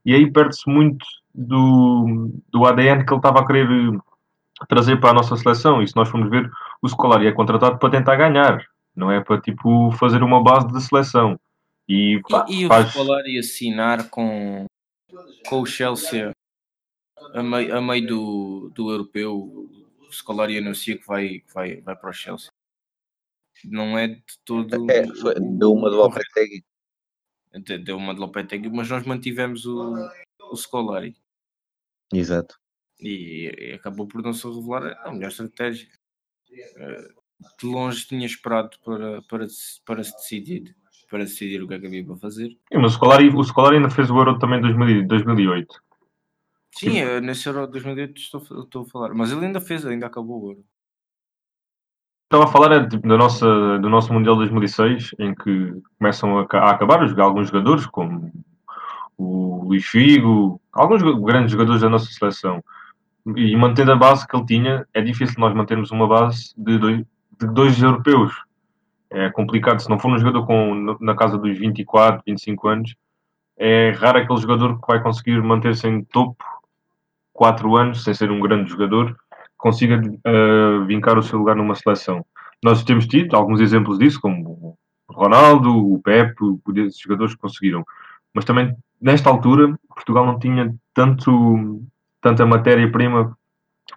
e 0.06 0.14
aí 0.16 0.30
perde-se 0.32 0.70
muito 0.70 1.06
do, 1.34 2.32
do 2.50 2.66
ADN 2.66 3.06
que 3.06 3.14
ele 3.14 3.20
estava 3.20 3.40
a 3.42 3.46
querer 3.48 3.68
eh, 3.70 4.66
trazer 4.68 5.00
para 5.00 5.12
a 5.12 5.14
nossa 5.14 5.36
seleção. 5.38 5.82
E 5.82 5.88
se 5.88 5.96
nós 5.96 6.10
formos 6.10 6.30
ver, 6.30 6.50
o 6.82 6.90
Scolari 6.90 7.28
é 7.28 7.32
contratado 7.32 7.78
para 7.78 7.92
tentar 7.92 8.16
ganhar, 8.16 8.66
não 8.96 9.12
é 9.12 9.22
para 9.22 9.40
tipo 9.40 9.92
fazer 9.92 10.24
uma 10.24 10.44
base 10.44 10.68
de 10.68 10.82
seleção. 10.82 11.40
E, 11.88 12.20
pá, 12.30 12.46
E, 12.50 12.62
e 12.62 12.66
o 12.66 12.68
faz- 12.68 12.90
Scolari 12.90 13.38
assinar 13.38 14.10
com, 14.10 14.66
com 15.48 15.62
o 15.62 15.66
Chelsea 15.66 16.32
a 17.34 17.44
meio, 17.44 17.78
a 17.78 17.82
meio 17.82 18.08
do, 18.08 18.72
do 18.74 18.92
europeu, 18.92 19.36
o 19.36 20.12
Scolari 20.12 20.58
anuncia 20.58 20.98
que 20.98 21.06
vai, 21.08 21.28
que 21.40 21.54
vai, 21.54 21.80
vai 21.82 21.96
para 21.96 22.10
o 22.10 22.14
Chelsea. 22.14 22.50
Não 23.66 23.98
é 23.98 24.08
de 24.10 24.24
todo. 24.46 24.90
É, 24.92 25.06
foi- 25.16 25.36
deu 25.40 25.72
uma 25.74 25.90
correto. 25.90 26.18
Lopetegui. 26.30 26.64
De- 27.54 27.78
Deu 27.80 27.98
uma 27.98 28.14
de 28.14 28.20
Lopetegui, 28.20 28.70
mas 28.70 28.90
nós 28.90 29.06
mantivemos 29.06 29.66
o, 29.66 29.94
o 30.52 30.56
Scolari. 30.56 31.16
Exato. 32.14 32.56
e, 33.00 33.50
e 33.58 33.74
acabou 33.74 34.08
por 34.08 34.22
não 34.22 34.34
se 34.34 34.48
revelar 34.48 34.98
a 35.06 35.12
melhor 35.12 35.30
estratégia. 35.30 35.88
Eh, 36.52 37.08
De 37.60 37.66
longe 37.66 38.06
tinha 38.08 38.26
esperado 38.26 38.78
para, 38.86 39.22
para, 39.24 39.50
se- 39.50 39.82
para 39.86 40.04
se 40.04 40.12
decidir 40.16 40.76
para 41.10 41.26
decidir 41.26 41.62
o 41.62 41.68
que 41.68 41.74
é 41.74 41.80
que 41.80 41.88
havia 41.88 42.06
para 42.06 42.16
fazer. 42.16 42.50
Sim, 42.72 42.78
mas 42.80 42.94
o 42.94 42.96
Scolari, 42.96 43.28
o 43.28 43.44
Scolari 43.44 43.76
ainda 43.78 43.90
fez 43.90 44.10
o 44.10 44.18
Euro 44.18 44.40
também 44.40 44.60
em 44.60 44.62
2000 44.62 45.06
2008. 45.08 45.82
Sim, 46.74 47.20
nesse 47.22 47.50
Euro 47.50 47.68
2008 47.68 48.18
estou, 48.22 48.42
estou 48.64 48.84
a 48.84 48.86
falar, 48.86 49.14
mas 49.14 49.30
ele 49.30 49.46
ainda 49.46 49.60
fez, 49.60 49.86
ainda 49.86 50.06
acabou 50.08 50.42
o 50.42 50.50
Euro. 50.52 50.66
Estava 52.32 52.46
a 52.46 52.48
falar 52.48 52.72
é, 52.72 52.80
da 52.80 53.18
nossa, 53.18 53.46
do 53.80 53.90
nosso 53.90 54.14
Mundial 54.14 54.38
2006, 54.38 55.14
em 55.20 55.36
que 55.36 55.74
começam 56.00 56.40
a, 56.40 56.48
a 56.60 56.72
acabar 56.72 57.04
os- 57.04 57.20
alguns 57.20 57.48
jogadores, 57.50 57.86
como 57.86 58.32
o 59.18 59.66
Luís 59.66 59.86
Figo, 59.86 60.62
alguns 60.72 61.02
grandes 61.22 61.52
jogadores 61.52 61.82
da 61.82 61.90
nossa 61.90 62.06
seleção. 62.06 62.64
E 63.36 63.54
mantendo 63.58 63.92
a 63.92 63.98
base 63.98 64.26
que 64.26 64.34
ele 64.34 64.46
tinha, 64.46 64.88
é 64.94 65.02
difícil 65.02 65.36
nós 65.40 65.54
mantermos 65.54 65.92
uma 65.92 66.08
base 66.08 66.54
de 66.58 66.78
dois, 66.78 67.00
de 67.38 67.48
dois 67.48 67.84
europeus. 67.84 68.34
é 69.10 69.30
complicado. 69.30 69.82
Se 69.82 69.90
não 69.90 70.00
for 70.00 70.10
um 70.10 70.18
jogador 70.18 70.46
com, 70.46 70.96
na 71.02 71.14
casa 71.14 71.38
dos 71.38 71.58
24, 71.60 72.24
25 72.26 72.68
anos, 72.70 72.96
é 73.58 73.92
raro 73.92 74.20
aquele 74.20 74.40
jogador 74.40 74.80
que 74.80 74.88
vai 74.88 75.04
conseguir 75.04 75.44
manter-se 75.44 75.86
em 75.86 76.02
topo 76.06 76.42
4 77.34 77.76
anos, 77.76 78.06
sem 78.06 78.14
ser 78.14 78.32
um 78.32 78.40
grande 78.40 78.72
jogador, 78.72 79.18
consiga 79.62 80.02
uh, 80.02 80.86
vincar 80.86 81.18
o 81.18 81.24
seu 81.24 81.40
lugar 81.40 81.56
numa 81.56 81.76
seleção. 81.76 82.26
Nós 82.64 82.84
temos 82.84 83.08
tido 83.08 83.36
alguns 83.36 83.62
exemplos 83.62 83.98
disso, 83.98 84.20
como 84.20 84.50
o 84.50 85.14
Ronaldo, 85.14 85.70
o 85.72 86.02
Pepe, 86.02 86.36
esses 86.78 87.00
jogadores 87.00 87.34
que 87.36 87.42
conseguiram. 87.42 87.86
Mas 88.34 88.46
também, 88.46 88.76
nesta 89.00 89.30
altura, 89.30 89.78
Portugal 89.90 90.26
não 90.26 90.40
tinha 90.40 90.74
tanto, 90.94 91.82
tanta 92.20 92.46
matéria-prima 92.46 93.38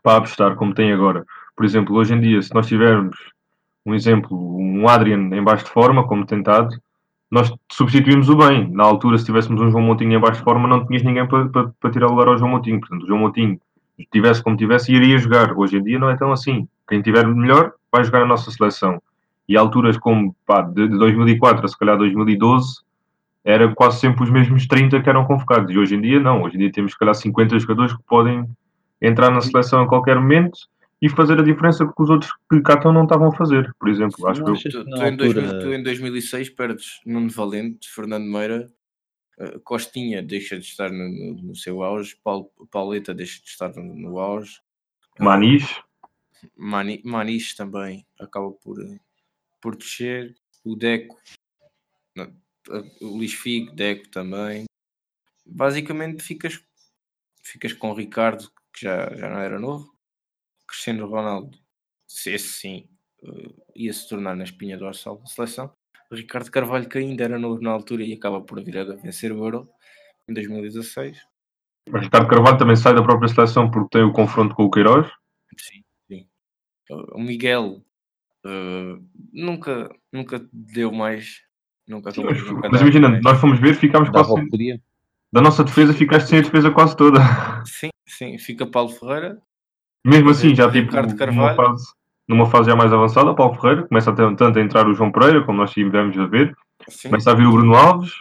para 0.02 0.18
apostar 0.18 0.56
como 0.56 0.74
tem 0.74 0.92
agora. 0.92 1.24
Por 1.56 1.64
exemplo, 1.64 1.96
hoje 1.96 2.14
em 2.14 2.20
dia, 2.20 2.42
se 2.42 2.54
nós 2.54 2.66
tivermos 2.66 3.16
um 3.86 3.94
exemplo, 3.94 4.56
um 4.56 4.88
Adrian 4.88 5.28
em 5.32 5.42
baixo 5.42 5.64
de 5.64 5.70
forma, 5.70 6.06
como 6.06 6.26
tentado, 6.26 6.70
nós 7.30 7.52
substituímos 7.70 8.28
o 8.28 8.36
bem. 8.36 8.70
Na 8.70 8.84
altura, 8.84 9.18
se 9.18 9.24
tivéssemos 9.24 9.60
um 9.60 9.70
João 9.70 9.82
Moutinho 9.82 10.16
em 10.16 10.20
baixo 10.20 10.38
de 10.38 10.44
forma, 10.44 10.68
não 10.68 10.86
tinhas 10.86 11.02
ninguém 11.02 11.26
para, 11.26 11.48
para, 11.48 11.68
para 11.80 11.90
tirar 11.90 12.06
o 12.06 12.10
lugar 12.10 12.28
ao 12.28 12.38
João 12.38 12.50
Moutinho. 12.50 12.80
Portanto, 12.80 13.02
o 13.02 13.06
João 13.06 13.20
Moutinho, 13.20 13.60
tivesse 14.10 14.42
como 14.42 14.56
tivesse, 14.56 14.92
iria 14.92 15.18
jogar. 15.18 15.56
Hoje 15.56 15.76
em 15.76 15.82
dia 15.82 15.98
não 15.98 16.10
é 16.10 16.16
tão 16.16 16.32
assim. 16.32 16.68
Quem 16.88 17.02
tiver 17.02 17.26
melhor, 17.26 17.72
vai 17.90 18.04
jogar 18.04 18.22
a 18.22 18.26
nossa 18.26 18.50
seleção. 18.50 19.00
E 19.48 19.56
alturas 19.56 19.96
como 19.96 20.34
pá, 20.46 20.62
de 20.62 20.88
2004 20.88 21.64
a 21.64 21.68
se 21.68 21.78
calhar 21.78 21.96
2012, 21.96 22.82
era 23.44 23.72
quase 23.74 24.00
sempre 24.00 24.24
os 24.24 24.30
mesmos 24.30 24.66
30 24.66 25.02
que 25.02 25.08
eram 25.08 25.26
convocados. 25.26 25.70
E 25.70 25.78
hoje 25.78 25.94
em 25.94 26.00
dia, 26.00 26.18
não. 26.18 26.42
Hoje 26.42 26.56
em 26.56 26.60
dia 26.60 26.72
temos, 26.72 26.92
se 26.92 26.98
calhar, 26.98 27.14
50 27.14 27.58
jogadores 27.58 27.92
que 27.94 28.02
podem 28.04 28.48
entrar 29.00 29.30
na 29.30 29.40
seleção 29.40 29.82
a 29.82 29.88
qualquer 29.88 30.16
momento 30.16 30.58
e 31.00 31.08
fazer 31.10 31.38
a 31.38 31.42
diferença 31.42 31.84
que 31.84 32.02
os 32.02 32.08
outros 32.08 32.32
que 32.50 32.60
cá 32.62 32.74
estão 32.74 32.90
não 32.90 33.02
estavam 33.02 33.28
a 33.28 33.32
fazer, 33.32 33.70
por 33.78 33.90
exemplo. 33.90 34.26
Acho 34.26 34.42
que 34.42 34.70
tu, 34.70 34.84
tu, 34.84 35.04
em 35.04 35.16
2000, 35.16 35.58
tu, 35.60 35.74
em 35.74 35.82
2006 35.82 36.50
perdes 36.50 37.00
Nuno 37.04 37.28
Valente, 37.28 37.90
Fernando 37.90 38.24
Meira, 38.24 38.66
Costinha 39.64 40.22
deixa 40.22 40.58
de 40.58 40.64
estar 40.64 40.90
no, 40.90 41.08
no, 41.08 41.34
no 41.42 41.56
seu 41.56 41.82
auge, 41.82 42.16
Paulo, 42.22 42.50
Pauleta 42.70 43.14
deixa 43.14 43.40
de 43.42 43.48
estar 43.48 43.74
no, 43.74 43.82
no 43.82 44.18
auge. 44.18 44.60
Manis. 45.18 45.64
Mani, 46.56 47.00
Manis 47.04 47.54
também 47.54 48.06
acaba 48.18 48.50
por, 48.50 48.76
por 49.60 49.76
descer. 49.76 50.36
O 50.64 50.76
Deco, 50.76 51.20
o 53.00 53.06
Luís 53.06 53.34
Figo, 53.34 53.74
Deco 53.74 54.08
também. 54.08 54.64
Basicamente 55.44 56.22
ficas, 56.22 56.62
ficas 57.42 57.72
com 57.72 57.90
o 57.90 57.94
Ricardo, 57.94 58.50
que 58.72 58.82
já, 58.82 59.14
já 59.14 59.28
não 59.28 59.38
era 59.38 59.58
novo 59.58 59.94
Cristiano 60.66 61.06
Ronaldo, 61.06 61.56
esse 62.08 62.38
sim, 62.38 62.88
ia 63.74 63.92
se 63.92 64.08
tornar 64.08 64.34
na 64.34 64.44
espinha 64.44 64.76
dorsal 64.76 65.18
da 65.18 65.26
seleção. 65.26 65.74
Ricardo 66.14 66.50
Carvalho, 66.50 66.88
que 66.88 66.98
ainda 66.98 67.24
era 67.24 67.38
novo 67.38 67.60
na 67.60 67.70
altura 67.70 68.02
e 68.02 68.12
acaba 68.12 68.40
por 68.40 68.62
vir 68.62 68.78
a 68.78 68.84
vencer 68.84 69.32
o 69.32 69.44
Euro 69.44 69.68
em 70.28 70.34
2016. 70.34 71.18
Mas 71.90 72.02
Ricardo 72.02 72.28
Carvalho 72.28 72.58
também 72.58 72.76
sai 72.76 72.94
da 72.94 73.02
própria 73.02 73.28
seleção 73.28 73.70
porque 73.70 73.98
tem 73.98 74.02
o 74.02 74.12
confronto 74.12 74.54
com 74.54 74.64
o 74.64 74.70
Queiroz. 74.70 75.06
Sim, 75.58 75.84
sim. 76.08 76.26
O 77.12 77.20
Miguel 77.20 77.82
uh, 78.46 79.04
nunca, 79.32 79.94
nunca 80.12 80.46
deu 80.52 80.90
mais. 80.90 81.42
Nunca 81.86 82.10
sim, 82.10 82.24
mas, 82.24 82.42
nunca 82.42 82.70
mas 82.70 82.80
imagina, 82.80 83.20
nós 83.20 83.38
fomos 83.38 83.60
ver, 83.60 83.74
ficámos 83.74 84.08
quase. 84.08 84.32
Sem, 84.32 84.80
da 85.30 85.42
nossa 85.42 85.62
defesa, 85.62 85.92
ficaste 85.92 86.28
sem 86.28 86.38
a 86.38 86.42
defesa 86.42 86.70
quase 86.70 86.96
toda. 86.96 87.18
Sim, 87.66 87.90
sim. 88.08 88.38
Fica 88.38 88.66
Paulo 88.66 88.88
Ferreira, 88.90 89.42
mesmo 90.04 90.30
assim, 90.30 90.54
já 90.54 90.70
tipo, 90.70 90.92
numa 90.92 91.54
fase, 91.54 91.86
numa 92.28 92.46
fase 92.46 92.70
já 92.70 92.76
mais 92.76 92.92
avançada, 92.92 93.34
Paulo 93.34 93.54
Ferreira, 93.60 93.86
começa 93.86 94.10
a 94.10 94.14
ter, 94.14 94.36
tanto 94.36 94.58
a 94.58 94.62
entrar 94.62 94.86
o 94.86 94.94
João 94.94 95.12
Pereira, 95.12 95.44
como 95.44 95.58
nós 95.58 95.72
tivemos 95.72 96.16
a 96.18 96.26
ver, 96.26 96.56
Sim. 96.88 97.08
começa 97.08 97.30
a 97.30 97.34
vir 97.34 97.46
o 97.46 97.52
Bruno 97.52 97.74
Alves, 97.74 98.12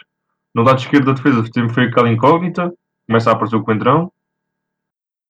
no 0.54 0.62
lado 0.62 0.78
esquerdo 0.78 1.06
da 1.06 1.12
defesa 1.12 1.44
sempre 1.52 1.74
foi 1.74 1.84
aquela 1.84 2.08
incógnita, 2.08 2.72
começa 3.06 3.30
a 3.30 3.32
aparecer 3.32 3.56
o 3.56 3.64
Coentrão. 3.64 4.12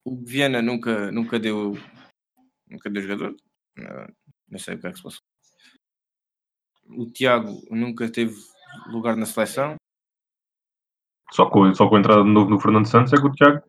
O 0.04 0.16
Viana 0.24 0.60
nunca, 0.60 1.10
nunca 1.10 1.38
deu 1.38 1.78
nunca 2.68 2.90
deu 2.90 3.02
jogador, 3.02 3.34
não, 4.48 4.58
sei 4.58 4.74
o 4.74 4.80
que 4.80 4.86
é 4.86 4.90
que 4.90 4.96
se 4.96 5.02
passou. 5.02 5.22
O 6.88 7.10
Tiago 7.10 7.62
nunca 7.70 8.10
teve 8.10 8.34
lugar 8.88 9.16
na 9.16 9.24
seleção. 9.24 9.76
Só 11.30 11.46
com, 11.46 11.74
só 11.74 11.88
com 11.88 11.96
a 11.96 11.98
entrada 11.98 12.22
de 12.22 12.30
novo 12.30 12.50
no 12.50 12.60
Fernando 12.60 12.86
Santos 12.86 13.12
é 13.12 13.16
que 13.16 13.26
o 13.26 13.32
Tiago 13.32 13.62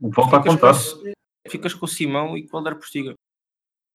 volta 0.00 0.36
a 0.36 0.42
contar 0.42 0.74
ficas 1.48 1.74
com 1.74 1.86
o 1.86 1.88
Simão 1.88 2.36
e 2.36 2.46
com 2.46 2.56
o 2.56 2.58
Alder 2.58 2.76
Postiga. 2.76 3.14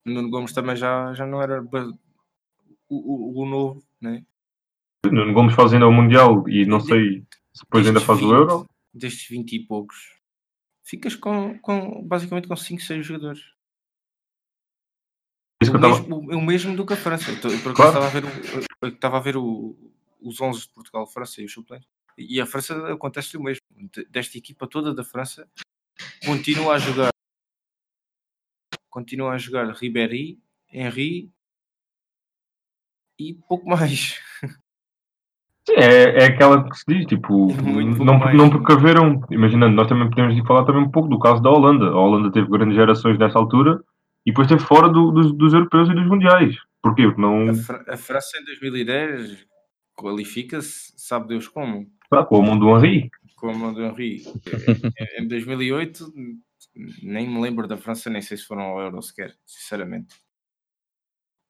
O 0.06 0.10
Nuno 0.12 0.30
Gomes 0.30 0.54
também 0.54 0.76
já, 0.76 1.14
já 1.14 1.26
não 1.26 1.42
era 1.42 1.62
o, 1.64 1.96
o, 2.90 3.42
o 3.42 3.46
novo, 3.46 3.84
né? 4.00 4.24
Nuno 5.06 5.34
Gomes 5.34 5.56
faz 5.56 5.74
ainda 5.74 5.88
o 5.88 5.92
Mundial 5.92 6.48
e 6.48 6.66
não 6.66 6.80
sei 6.80 7.26
se 7.54 7.64
depois 7.64 7.88
ainda 7.88 8.00
faz 8.00 8.20
20, 8.20 8.30
o 8.30 8.36
Euro. 8.36 8.66
Destes 8.94 9.28
20 9.28 9.54
e 9.54 9.60
poucos, 9.66 10.16
ficas 10.84 11.16
com, 11.16 11.58
com 11.60 12.04
basicamente 12.04 12.48
com 12.48 12.56
5, 12.56 12.82
6 12.82 13.06
jogadores. 13.06 13.42
O 15.62 15.66
mesmo, 15.66 15.82
tava... 15.82 16.14
o, 16.14 16.42
mesmo, 16.42 16.76
do 16.76 16.86
que 16.86 16.94
a 16.94 16.98
França. 16.98 17.32
Por 17.42 17.74
claro. 17.74 17.90
estava 17.90 18.06
a 18.06 18.10
ver, 18.10 18.24
o, 18.26 18.88
estava 18.88 19.18
a 19.18 19.22
ver 19.22 19.38
o, 19.38 19.76
os 20.22 20.40
11 20.40 20.62
de 20.62 20.70
Portugal, 20.70 21.08
França 21.08 21.42
e 21.42 21.46
os 21.46 21.54
suplentes. 21.54 21.88
E 22.18 22.40
a 22.40 22.46
França 22.46 22.94
acontece 22.94 23.36
o 23.36 23.44
mesmo. 23.44 23.62
Desta 24.10 24.38
equipa 24.38 24.68
toda 24.68 24.94
da 24.94 25.04
França, 25.04 25.50
continua 26.26 26.76
a 26.76 26.80
jogar 26.80 27.15
continua 28.96 29.32
a 29.32 29.38
jogar 29.38 29.70
Ribéry, 29.74 30.40
Henry 30.72 31.30
e 33.20 33.34
pouco 33.34 33.68
mais. 33.68 34.22
É, 35.68 36.24
é 36.24 36.26
aquela 36.28 36.64
que 36.70 36.78
se 36.78 36.86
diz, 36.88 37.06
tipo, 37.06 37.48
não, 38.02 38.20
não 38.34 38.50
precaveram, 38.50 39.20
imaginando, 39.30 39.76
nós 39.76 39.90
também 39.90 40.10
podemos 40.10 40.40
falar 40.48 40.64
também 40.64 40.82
um 40.82 40.92
pouco 40.92 41.10
do 41.10 41.20
caso 41.20 41.42
da 41.42 41.50
Holanda. 41.50 41.88
A 41.88 42.00
Holanda 42.00 42.32
teve 42.32 42.48
grandes 42.48 42.76
gerações 42.76 43.20
nessa 43.20 43.38
altura 43.38 43.84
e 44.26 44.32
depois 44.32 44.50
esteve 44.50 44.66
fora 44.66 44.88
do, 44.88 45.12
dos, 45.12 45.34
dos 45.34 45.54
europeus 45.54 45.90
e 45.90 45.94
dos 45.94 46.08
mundiais. 46.08 46.56
Porquê? 46.82 47.04
Porque 47.04 47.20
não... 47.20 47.50
A, 47.50 47.54
Fra 47.54 47.84
a 47.90 47.98
França 47.98 48.38
em 48.40 48.46
2010 48.46 49.46
qualifica-se, 49.94 50.94
sabe 50.96 51.28
Deus 51.28 51.50
como. 51.50 51.86
Ah, 52.10 52.24
com 52.24 52.38
a 52.38 52.46
mão 52.46 52.58
do 52.58 52.70
Henri. 52.78 53.10
Com 53.36 53.50
a 53.50 53.54
mão 53.54 53.74
do 53.74 53.84
Henri. 53.84 54.24
em 55.20 55.28
2008 55.28 56.14
nem 56.76 57.28
me 57.30 57.42
lembro 57.42 57.68
da 57.68 57.78
França, 57.78 58.10
nem 58.10 58.22
sei 58.22 58.38
se 58.38 58.46
foram 58.46 58.64
ao 58.64 58.82
Euro 58.82 59.02
sequer, 59.02 59.38
sinceramente. 59.46 60.16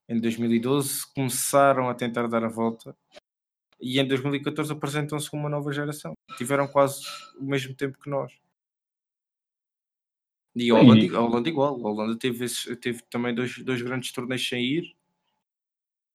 Em 0.07 0.19
2012 0.19 1.13
começaram 1.13 1.89
a 1.89 1.95
tentar 1.95 2.27
dar 2.27 2.43
a 2.43 2.47
volta 2.47 2.95
e 3.81 3.99
em 3.99 4.07
2014 4.07 4.71
apresentam-se 4.71 5.33
uma 5.33 5.49
nova 5.49 5.71
geração. 5.71 6.13
Tiveram 6.37 6.67
quase 6.67 7.03
o 7.39 7.43
mesmo 7.43 7.73
tempo 7.73 7.99
que 7.99 8.09
nós. 8.09 8.31
E 10.55 10.69
a 10.69 10.75
Holanda, 10.75 11.17
a 11.17 11.21
Holanda 11.21 11.49
igual. 11.49 11.75
A 11.85 11.89
Holanda 11.89 12.17
teve, 12.17 12.45
teve 12.77 13.01
também 13.09 13.33
dois, 13.33 13.57
dois 13.59 13.81
grandes 13.81 14.11
torneios 14.11 14.47
sem 14.47 14.63
ir. 14.63 14.95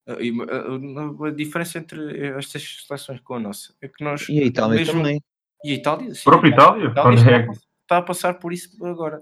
A, 0.07 0.15
a, 0.15 1.29
a, 1.29 1.31
diferença 1.31 1.79
entre 1.79 2.29
estas 2.39 2.85
seleções 2.87 3.21
com 3.21 3.35
a 3.35 3.41
nossa 3.41 3.75
é 3.81 3.89
que 3.89 4.03
nós. 4.03 4.29
E 4.29 4.41
a 4.41 4.47
Itália 4.47 4.79
mesmo, 4.79 4.95
também. 4.95 5.23
E 5.65 5.73
a 5.73 5.75
Itália? 5.75 6.15
Sim, 6.15 6.21
a 6.21 6.25
própria 6.25 6.51
Itália? 6.51 6.87
Itália 6.87 7.47
está 7.91 7.99
a 7.99 8.03
passar 8.03 8.35
por 8.35 8.53
isso 8.53 8.69
agora. 8.87 9.21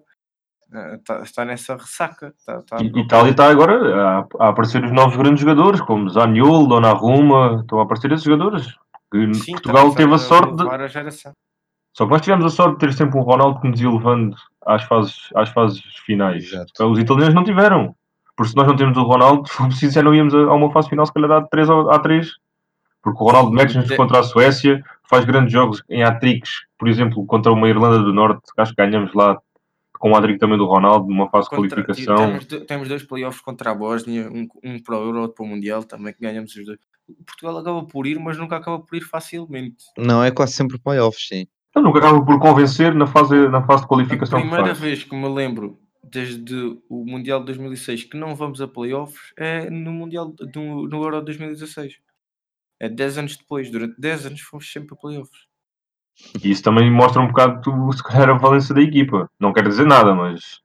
Está, 0.96 1.20
está 1.22 1.44
nessa 1.46 1.74
ressaca. 1.74 2.34
Está, 2.36 2.58
está 2.58 2.76
e 2.82 2.86
Itália 2.86 3.30
está 3.30 3.48
agora 3.48 3.96
a, 3.96 4.26
a, 4.38 4.48
aparecer 4.50 4.84
os 4.84 4.92
novos 4.92 5.16
grandes 5.16 5.40
jogadores, 5.40 5.80
como 5.80 6.10
Zaniolo, 6.10 6.68
Donnarumma, 6.68 7.60
estão 7.62 7.80
a 7.80 7.84
aparecer 7.84 8.12
esses 8.12 8.24
jogadores. 8.24 8.66
Que 9.10 9.32
Sim, 9.34 9.52
Portugal 9.52 9.94
teve 9.94 10.12
a 10.12 10.18
sorte 10.18 10.54
de. 10.54 10.68
A 10.68 11.10
Só 11.94 12.04
que 12.04 12.10
nós 12.10 12.20
tivemos 12.20 12.44
a 12.44 12.50
sorte 12.50 12.74
de 12.74 12.78
ter 12.80 12.92
sempre 12.92 13.18
um 13.18 13.22
Ronaldo 13.22 13.60
que 13.60 13.68
nos 13.68 13.80
ia 13.80 13.90
levando 13.90 14.36
às 14.66 14.82
fases, 14.82 15.30
às 15.34 15.48
fases 15.48 15.80
finais. 16.04 16.44
Exato. 16.44 16.90
Os 16.90 16.98
italianos 16.98 17.34
não 17.34 17.44
tiveram. 17.44 17.96
Porque 18.36 18.50
se 18.50 18.56
nós 18.56 18.68
não 18.68 18.76
temos 18.76 18.96
o 18.98 19.02
Ronaldo, 19.02 19.48
se 19.72 20.02
não 20.02 20.14
íamos 20.14 20.34
a, 20.34 20.38
a 20.38 20.54
uma 20.54 20.70
fase 20.70 20.90
final, 20.90 21.06
se 21.06 21.12
calhar 21.14 21.32
a 21.32 21.42
3 21.46 21.70
a 21.70 21.98
3 21.98 22.30
porque 23.08 23.24
o 23.24 23.26
Ronaldo 23.26 23.52
mete-nos 23.52 23.90
contra 23.96 24.20
a 24.20 24.22
Suécia, 24.22 24.82
faz 25.08 25.24
grandes 25.24 25.52
jogos 25.52 25.82
em 25.88 26.02
hat-tricks, 26.02 26.50
por 26.78 26.88
exemplo, 26.88 27.24
contra 27.26 27.50
uma 27.50 27.68
Irlanda 27.68 27.98
do 28.00 28.12
Norte, 28.12 28.42
acho 28.56 28.74
que 28.74 28.82
ganhamos 28.82 29.14
lá 29.14 29.38
com 29.98 30.12
o 30.12 30.16
hat 30.16 30.38
também 30.38 30.58
do 30.58 30.66
Ronaldo, 30.66 31.08
numa 31.08 31.28
fase 31.28 31.48
contra, 31.48 31.68
de 31.68 31.86
qualificação. 31.86 32.38
Temos, 32.38 32.66
temos, 32.66 32.88
dois 32.88 33.02
playoffs 33.02 33.40
contra 33.40 33.70
a 33.70 33.74
Bósnia, 33.74 34.30
um, 34.30 34.46
um 34.62 34.78
para 34.80 34.96
o 34.96 35.02
Euro, 35.02 35.20
outro 35.22 35.36
para 35.36 35.44
o 35.46 35.48
Mundial, 35.48 35.82
também 35.82 36.12
que 36.12 36.20
ganhamos 36.20 36.54
os 36.54 36.64
dois. 36.64 36.78
Portugal 37.26 37.58
acaba 37.58 37.84
por 37.84 38.06
ir, 38.06 38.18
mas 38.18 38.36
nunca 38.36 38.56
acaba 38.56 38.78
por 38.78 38.94
ir 38.94 39.00
facilmente. 39.00 39.84
Não, 39.96 40.22
é 40.22 40.30
quase 40.30 40.52
sempre 40.52 40.78
playoffs, 40.78 41.26
sim. 41.26 41.46
Então, 41.70 41.82
nunca 41.82 41.98
acaba 41.98 42.24
por 42.24 42.38
convencer 42.38 42.94
na 42.94 43.06
fase, 43.06 43.48
na 43.48 43.62
fase 43.62 43.82
de 43.82 43.88
qualificação. 43.88 44.38
A 44.38 44.42
primeira 44.42 44.74
que 44.74 44.80
vez 44.80 45.04
que 45.04 45.16
me 45.16 45.28
lembro, 45.28 45.78
desde 46.02 46.78
o 46.88 47.04
Mundial 47.04 47.40
de 47.40 47.46
2006, 47.46 48.04
que 48.04 48.16
não 48.16 48.34
vamos 48.34 48.60
a 48.60 48.68
playoffs, 48.68 49.32
é 49.36 49.68
no 49.70 49.92
Mundial 49.92 50.28
do, 50.28 50.86
no 50.86 51.02
Euro 51.02 51.22
2016. 51.22 51.96
É 52.80 52.88
10 52.88 53.18
anos 53.18 53.36
depois, 53.36 53.70
durante 53.70 54.00
10 54.00 54.26
anos 54.26 54.40
fomos 54.40 54.70
sempre 54.70 54.94
a 54.94 54.96
playoffs. 54.96 55.48
E 56.42 56.50
isso 56.50 56.62
também 56.62 56.90
mostra 56.90 57.20
um 57.22 57.28
bocado 57.28 57.60
tu, 57.62 57.92
se 57.92 58.02
calhar, 58.02 58.30
a 58.30 58.38
valência 58.38 58.74
da 58.74 58.82
equipa. 58.82 59.30
Não 59.38 59.52
quer 59.52 59.66
dizer 59.66 59.86
nada, 59.86 60.14
mas. 60.14 60.60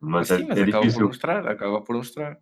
Mas, 0.00 0.28
Sim, 0.28 0.34
é, 0.34 0.46
mas 0.48 0.58
é 0.58 0.62
acaba 0.62 0.80
difícil. 0.80 1.00
por 1.00 1.06
mostrar, 1.08 1.48
acaba 1.48 1.80
por 1.80 1.96
mostrar. 1.96 2.36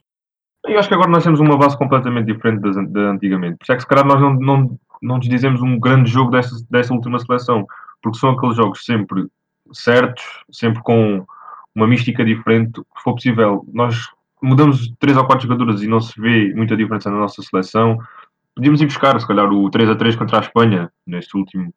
Eu 0.67 0.79
acho 0.79 0.89
que 0.89 0.95
agora 0.95 1.11
nós 1.11 1.23
temos 1.23 1.41
uma 1.41 1.57
base 1.57 1.77
completamente 1.77 2.33
diferente 2.33 2.61
da 2.61 3.01
antigamente. 3.11 3.59
Por 3.59 3.65
isso 3.65 3.73
é 3.73 3.77
que 3.77 3.83
se 3.83 3.87
calhar 3.87 4.05
nós 4.05 4.21
não, 4.21 4.35
não, 4.35 4.81
não 5.03 5.17
nos 5.19 5.29
dizemos 5.29 5.61
um 5.61 5.79
grande 5.79 6.11
jogo 6.11 6.31
dessa, 6.31 6.57
dessa 6.71 6.93
última 6.93 7.19
seleção, 7.19 7.67
porque 8.03 8.19
são 8.19 8.31
aqueles 8.31 8.57
jogos 8.57 8.85
sempre 8.85 9.27
certos, 9.73 10.25
sempre 10.51 10.83
com 10.83 11.25
uma 11.75 11.87
mística 11.87 12.25
diferente. 12.25 12.81
Se 12.81 13.03
for 13.03 13.15
possível, 13.15 13.65
nós 13.73 14.09
mudamos 14.43 14.93
três 14.99 15.17
ou 15.17 15.27
quatro 15.27 15.47
jogadores 15.47 15.83
e 15.83 15.87
não 15.87 16.01
se 16.01 16.19
vê 16.21 16.53
muita 16.55 16.77
diferença 16.77 17.11
na 17.11 17.19
nossa 17.19 17.43
seleção. 17.43 17.99
Podíamos 18.55 18.81
ir 18.81 18.87
buscar, 18.87 19.19
se 19.21 19.27
calhar, 19.27 19.51
o 19.51 19.69
3 19.71 19.89
a 19.91 19.97
3 19.97 20.17
contra 20.17 20.39
a 20.39 20.41
Espanha 20.43 20.91
neste 21.07 21.37
último, 21.37 21.73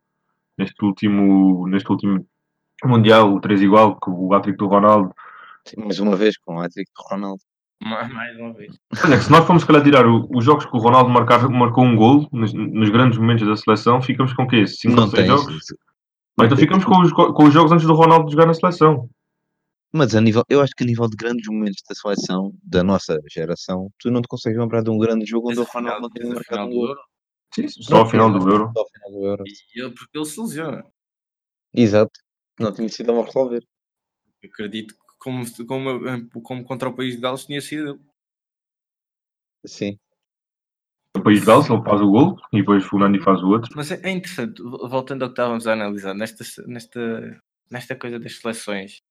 neste 0.58 0.84
último, 0.86 1.68
neste 1.68 1.92
último 1.92 2.26
Mundial, 2.86 3.34
o 3.34 3.40
3 3.42 3.62
igual, 3.62 3.96
com 4.00 4.12
o 4.12 4.34
hat-trick 4.36 4.58
do 4.58 4.68
Ronaldo. 4.68 5.12
Sim, 5.66 5.82
mais 5.82 6.00
uma 6.00 6.16
vez 6.16 6.38
com 6.38 6.58
o 6.58 6.62
hat-trick 6.62 6.92
do 6.96 7.04
Ronaldo. 7.10 7.42
Ma- 7.84 8.08
Mais 8.08 8.38
uma 8.38 8.54
vez. 8.54 8.76
Olha, 9.04 9.20
se 9.20 9.32
nós 9.32 9.46
formos 9.46 9.64
se 9.64 9.68
calhar 9.68 9.84
tirar 9.84 10.06
o- 10.06 10.28
os 10.36 10.46
jogos 10.46 10.66
que 10.66 10.76
o 10.76 10.80
Ronaldo 10.80 11.10
marcar, 11.10 11.48
marcou 11.50 11.84
um 11.84 11.96
gol 11.96 12.28
nos, 12.32 12.54
nos 12.54 12.90
grandes 12.90 13.18
momentos 13.18 13.48
da 13.48 13.56
seleção, 13.56 14.02
ficamos 14.02 14.34
com 14.34 14.44
o 14.44 14.48
quê? 14.48 14.66
5 14.68 14.94
ou 14.94 15.02
Não 15.02 15.08
6 15.08 15.14
tem. 15.28 15.28
jogos? 15.36 15.64
Ou 16.40 16.46
então 16.46 16.58
ficamos 16.58 16.86
com 16.86 17.00
os, 17.02 17.12
com 17.12 17.44
os 17.44 17.54
jogos 17.54 17.72
antes 17.72 17.86
do 17.88 17.94
Ronaldo 17.96 18.30
jogar 18.32 18.46
na 18.46 18.54
seleção. 18.54 19.10
Mas 19.92 20.14
a 20.16 20.22
nível, 20.22 20.44
eu 20.50 20.62
acho 20.62 20.74
que 20.76 20.84
a 20.84 20.88
nível 20.88 21.08
de 21.10 21.16
grandes 21.16 21.48
momentos 21.48 21.82
da 21.88 21.96
seleção, 21.96 22.54
da 22.62 22.84
nossa 22.84 23.18
geração, 23.32 23.90
tu 24.00 24.12
não 24.12 24.22
te 24.22 24.28
consegues 24.28 24.60
lembrar 24.60 24.84
de 24.84 24.90
um 24.90 24.98
grande 24.98 25.26
jogo 25.26 25.50
onde 25.50 25.60
o 25.60 25.64
Ronaldo 25.64 26.10
final 26.12 26.34
marcado 26.34 26.62
um 26.64 26.70
do 26.70 26.76
gol. 26.76 26.88
Euro. 26.90 27.00
Sim, 27.56 27.68
só 27.70 27.98
ao 27.98 28.10
final 28.10 28.32
do 28.32 28.50
Euro. 28.50 28.72
Só 28.74 28.82
ao 28.82 28.90
final 28.90 29.12
do 29.12 29.26
Euro. 29.26 29.44
E 29.48 29.82
ele, 29.82 29.92
porque 29.92 30.18
ele 30.18 30.26
se 30.26 30.40
lesiona. 30.40 30.86
Exato. 31.74 32.20
Não 32.60 32.74
tinha 32.74 32.90
sido 32.90 33.12
a 33.12 33.24
resolver. 33.24 33.64
Acredito 34.44 34.94
que 34.94 35.00
como, 35.18 35.44
como, 35.66 36.30
como 36.42 36.64
contra 36.66 36.90
o 36.90 36.96
país 36.96 37.16
de 37.16 37.22
Gales 37.22 37.46
tinha 37.46 37.62
sido 37.62 37.90
ele. 37.92 38.00
Sim. 39.66 39.98
O 41.16 41.22
País 41.22 41.40
de 41.40 41.46
Gales, 41.48 41.70
ele 41.70 41.82
faz 41.82 42.02
o 42.02 42.12
gol 42.12 42.38
e 42.54 42.58
depois 42.60 42.92
o 42.92 43.00
Nani 43.00 43.20
faz 43.20 43.42
o 43.42 43.48
outro. 43.50 43.72
Mas 43.76 43.92
é 43.92 44.00
é 44.04 44.12
interessante, 44.12 44.62
vo- 44.62 44.88
voltando 44.88 45.24
ao 45.24 45.30
que 45.30 45.34
estávamos 45.34 45.66
a 45.66 45.74
analisar, 45.74 46.14
nesta, 46.14 46.44
nesta, 46.68 47.42
nesta 47.72 47.96
coisa 47.96 48.20
das 48.20 48.38
seleções, 48.40 49.02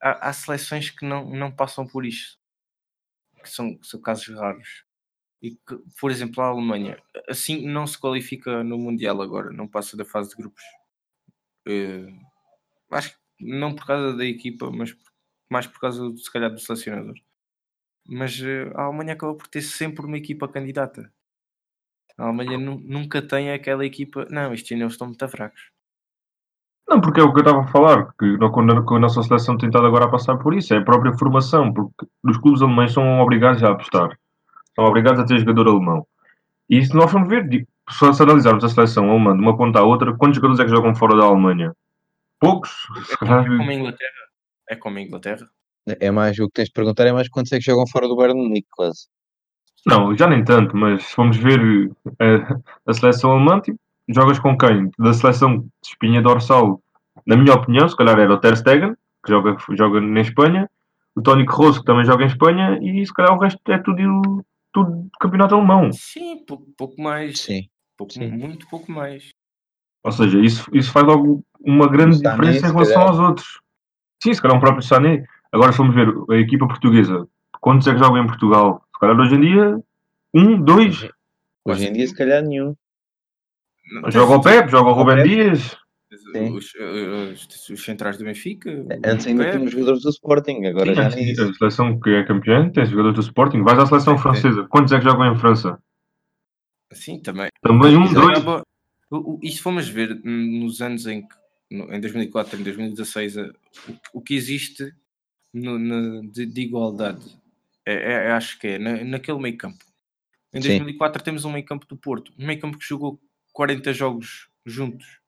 há, 0.00 0.28
há 0.28 0.32
seleções 0.32 0.90
que 0.90 1.04
não, 1.04 1.28
não 1.30 1.50
passam 1.50 1.86
por 1.86 2.04
isto, 2.04 2.38
que 3.42 3.48
são, 3.48 3.78
são 3.82 4.00
casos 4.00 4.34
raros. 4.36 4.84
E 5.42 5.52
que, 5.52 5.76
por 6.00 6.10
exemplo, 6.10 6.42
a 6.42 6.48
Alemanha, 6.48 6.98
assim 7.28 7.66
não 7.68 7.86
se 7.86 7.98
qualifica 7.98 8.64
no 8.64 8.78
Mundial 8.78 9.22
agora, 9.22 9.52
não 9.52 9.68
passa 9.68 9.96
da 9.96 10.04
fase 10.04 10.30
de 10.30 10.36
grupos. 10.36 10.64
Eh, 11.66 12.06
acho 12.90 13.10
que 13.16 13.20
não 13.40 13.74
por 13.74 13.86
causa 13.86 14.16
da 14.16 14.24
equipa, 14.26 14.70
mas 14.70 14.96
mais 15.50 15.66
por 15.66 15.80
causa, 15.80 16.16
se 16.16 16.32
calhar, 16.32 16.50
do 16.52 16.60
selecionador. 16.60 17.14
Mas 18.08 18.40
eh, 18.42 18.72
a 18.76 18.84
Alemanha 18.84 19.14
acaba 19.14 19.36
por 19.36 19.48
ter 19.48 19.62
sempre 19.62 20.06
uma 20.06 20.18
equipa 20.18 20.48
candidata. 20.48 21.12
A 22.18 22.24
Alemanha 22.24 22.58
nu- 22.58 22.80
nunca 22.80 23.22
tem 23.22 23.52
aquela 23.52 23.86
equipa. 23.86 24.26
Não, 24.28 24.52
estes 24.52 24.66
chineses 24.68 24.94
estão 24.94 25.06
muito 25.06 25.28
fracos. 25.28 25.70
Não, 26.88 27.00
porque 27.00 27.20
é 27.20 27.22
o 27.22 27.32
que 27.32 27.38
eu 27.38 27.44
estava 27.44 27.62
a 27.62 27.66
falar, 27.68 28.12
que 28.18 28.36
não- 28.36 28.50
quando 28.50 28.72
a- 28.72 28.96
a 28.96 28.98
nossa 28.98 29.22
seleção 29.22 29.56
tem 29.56 29.68
estado 29.68 29.86
agora 29.86 30.04
a 30.04 30.10
passar 30.10 30.36
por 30.36 30.54
isso, 30.54 30.74
é 30.74 30.78
a 30.78 30.84
própria 30.84 31.12
formação, 31.14 31.72
porque 31.72 32.06
os 32.22 32.36
clubes 32.36 32.60
alemães 32.62 32.92
são 32.92 33.20
obrigados 33.20 33.62
a 33.62 33.70
apostar, 33.70 34.18
são 34.74 34.84
obrigados 34.84 35.20
a 35.20 35.24
ter 35.24 35.38
jogador 35.38 35.68
alemão. 35.68 36.06
E 36.68 36.84
se 36.84 36.94
nós 36.94 37.10
formos 37.10 37.28
ver, 37.28 37.66
só 37.90 38.12
se 38.12 38.22
analisarmos 38.22 38.64
a 38.64 38.68
seleção 38.68 39.10
alemã 39.10 39.34
de 39.34 39.42
uma 39.42 39.56
ponta 39.56 39.80
à 39.80 39.82
outra, 39.82 40.14
quantos 40.14 40.36
jogadores 40.36 40.60
é 40.60 40.64
que 40.64 40.70
jogam 40.70 40.94
fora 40.94 41.16
da 41.16 41.24
Alemanha? 41.24 41.72
Poucos? 42.38 42.70
É 43.12 43.16
como 43.16 43.70
a 43.70 43.74
Inglaterra. 43.74 44.10
É 44.68 44.76
como 44.76 44.98
a 44.98 45.00
Inglaterra. 45.00 45.48
É 46.00 46.10
mais, 46.10 46.38
o 46.38 46.46
que 46.46 46.52
tens 46.54 46.68
de 46.68 46.72
perguntar 46.72 47.06
é 47.06 47.12
mais 47.12 47.28
quantos 47.28 47.52
é 47.52 47.58
que 47.58 47.64
jogam 47.64 47.86
fora 47.86 48.08
do 48.08 48.16
Bayern 48.16 48.38
de 48.40 48.46
Munique, 48.48 48.68
quase. 48.70 49.06
Não, 49.86 50.16
já 50.16 50.26
nem 50.26 50.42
tanto, 50.42 50.74
mas 50.74 51.02
se 51.04 51.14
formos 51.14 51.36
ver 51.36 51.60
eh, 52.20 52.46
a 52.86 52.92
seleção 52.94 53.32
alemã, 53.32 53.60
tipo, 53.60 53.78
jogas 54.08 54.38
com 54.38 54.56
quem? 54.56 54.90
Da 54.98 55.12
seleção 55.12 55.58
de 55.58 55.68
espinha 55.84 56.22
dorsal, 56.22 56.80
na 57.26 57.36
minha 57.36 57.54
opinião, 57.54 57.88
se 57.88 57.96
calhar 57.96 58.18
era 58.18 58.34
o 58.34 58.38
Ter 58.38 58.56
Stegen, 58.56 58.94
que 59.24 59.32
joga, 59.32 59.56
joga 59.70 60.00
na 60.00 60.20
Espanha, 60.20 60.68
o 61.16 61.22
Toni 61.22 61.46
Kroos, 61.46 61.78
que 61.78 61.84
também 61.84 62.04
joga 62.04 62.24
em 62.24 62.28
Espanha, 62.28 62.78
e 62.82 63.06
se 63.06 63.12
calhar 63.12 63.34
o 63.34 63.38
resto 63.38 63.60
é 63.68 63.78
tudo, 63.78 64.44
tudo 64.72 65.08
campeonato 65.20 65.54
alemão. 65.54 65.92
Sim, 65.92 66.44
pouco, 66.44 66.66
pouco 66.76 67.00
mais. 67.00 67.40
Sim. 67.40 67.68
Pouco, 67.96 68.12
sim. 68.12 68.26
Muito 68.28 68.68
pouco 68.68 68.90
mais. 68.90 69.28
Ou 70.02 70.12
seja, 70.12 70.38
isso, 70.40 70.68
isso 70.72 70.92
faz 70.92 71.06
logo 71.06 71.42
uma 71.60 71.88
grande 71.88 72.18
Sané, 72.18 72.30
diferença 72.30 72.66
em 72.66 72.72
relação 72.72 72.94
calhar. 72.94 73.08
aos 73.08 73.18
outros. 73.18 73.60
Sim, 74.22 74.34
se 74.34 74.42
calhar 74.42 74.56
um 74.56 74.60
próprio 74.60 74.82
Sané. 74.82 75.24
Agora, 75.52 75.70
se 75.70 75.78
formos 75.78 75.94
ver 75.94 76.12
a 76.30 76.36
equipa 76.36 76.66
portuguesa, 76.66 77.26
quantos 77.60 77.86
é 77.86 77.92
que 77.92 77.98
jogam 77.98 78.18
em 78.18 78.26
Portugal? 78.26 78.82
Se 78.92 79.00
calhar 79.00 79.18
hoje 79.18 79.36
em 79.36 79.40
dia, 79.40 79.78
um, 80.34 80.60
dois. 80.60 81.08
Hoje 81.64 81.86
em 81.86 81.92
dia, 81.92 82.06
se 82.06 82.14
calhar, 82.14 82.42
nenhum. 82.42 82.74
Não, 83.90 84.10
Joga 84.10 84.36
o 84.36 84.40
tens- 84.40 84.56
Pepe, 84.56 84.70
joga 84.70 84.90
o 84.90 84.92
Rubem. 84.94 85.22
Dias. 85.24 85.76
Sim. 86.32 86.52
Os, 86.56 86.72
eh, 86.76 87.32
os, 87.32 87.68
os 87.70 87.84
centrais 87.84 88.16
do 88.16 88.24
Benfica. 88.24 88.70
o 88.70 88.88
Antes 89.04 89.26
ainda 89.26 89.50
tínhamos 89.50 89.72
jogadores 89.72 90.02
do 90.02 90.10
Sporting, 90.10 90.64
agora 90.64 90.86
Sim, 90.90 90.94
já 90.94 91.08
nem 91.10 91.32
a 91.32 91.52
seleção 91.54 91.98
que 92.00 92.10
é 92.10 92.24
campeã 92.24 92.70
tem 92.70 92.86
jogadores 92.86 93.16
do 93.16 93.20
Sporting. 93.20 93.62
Vais 93.62 93.78
à 93.78 93.86
seleção 93.86 94.14
Sim, 94.16 94.18
sim. 94.18 94.22
francesa. 94.22 94.68
Quantos 94.68 94.92
é 94.92 94.98
que 94.98 95.04
jogam 95.04 95.32
em 95.32 95.36
França? 95.38 95.78
Sim, 96.92 97.20
também. 97.20 97.48
Também 97.60 97.96
um, 97.96 98.12
dois. 98.12 98.38
Acaba- 98.38 98.62
o- 99.10 99.34
o- 99.34 99.40
E 99.42 99.50
se 99.50 99.60
formos 99.60 99.88
ver 99.88 100.20
nos 100.24 100.80
anos 100.80 101.06
em 101.06 101.22
que, 101.22 101.34
no- 101.70 101.92
em 101.92 102.00
2004 102.00 102.58
em 102.60 102.62
2016, 102.62 103.36
a- 103.36 103.52
o, 103.88 104.18
o 104.18 104.20
que 104.20 104.34
existe 104.34 104.92
no- 105.52 105.78
na- 105.78 106.20
de, 106.30 106.46
de 106.46 106.60
igualdade, 106.60 107.24
é, 107.84 107.94
é- 108.28 108.30
acho 108.32 108.58
que 108.60 108.68
é 108.68 108.78
na- 108.78 109.02
naquele 109.04 109.40
meio 109.40 109.56
campo. 109.58 109.84
Em 110.52 110.62
Sim. 110.62 110.68
2004 110.68 111.22
temos 111.24 111.44
um 111.44 111.50
meio 111.52 111.64
campo 111.64 111.86
do 111.88 111.96
Porto, 111.96 112.32
um 112.38 112.46
meio 112.46 112.60
campo 112.60 112.78
que 112.78 112.86
jogou 112.86 113.18
40 113.54 113.92
jogos 113.94 114.50
juntos. 114.66 115.20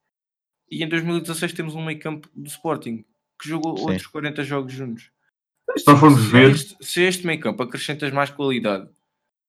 E 0.70 0.82
em 0.84 0.88
2016 0.88 1.52
temos 1.54 1.74
um 1.74 1.82
meio 1.84 1.98
campo 1.98 2.28
do 2.34 2.48
Sporting 2.48 3.04
que 3.40 3.48
jogou 3.48 3.76
Sim. 3.78 3.84
outros 3.84 4.06
40 4.08 4.42
jogos 4.44 4.72
juntos. 4.72 5.10
Se 5.78 5.84
formos 5.96 6.20
Se 6.24 6.30
ver, 6.32 6.50
este, 6.50 6.76
se 6.84 7.02
este 7.02 7.26
meio 7.26 7.40
campo 7.40 7.62
acrescentas 7.62 8.12
mais 8.12 8.30
qualidade, 8.30 8.88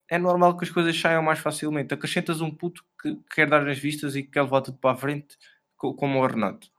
é 0.10 0.18
normal 0.18 0.56
que 0.58 0.64
as 0.64 0.70
coisas 0.72 0.98
saiam 1.00 1.22
mais 1.24 1.40
facilmente. 1.40 1.94
Acrescentas 1.94 2.40
um 2.40 2.50
puto 2.52 2.84
que, 3.02 3.16
que 3.16 3.24
quer 3.36 3.50
dar 3.50 3.68
as 3.68 3.78
vistas 3.80 4.16
e 4.16 4.24
que 4.24 4.30
quer 4.32 4.44
levar 4.44 4.62
tudo 4.62 4.78
para 4.78 4.92
a 4.92 4.98
frente, 4.98 5.38
co- 5.76 5.94
como 5.94 6.20
o 6.20 6.26
Renato. 6.28 6.70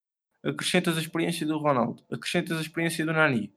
Acrescentas 0.44 0.96
a 0.96 1.00
experiência 1.00 1.46
do 1.46 1.58
Ronaldo. 1.58 2.02
Acrescentas 2.10 2.58
a 2.58 2.60
experiência 2.60 3.04
do 3.04 3.12
Nani. 3.12 3.52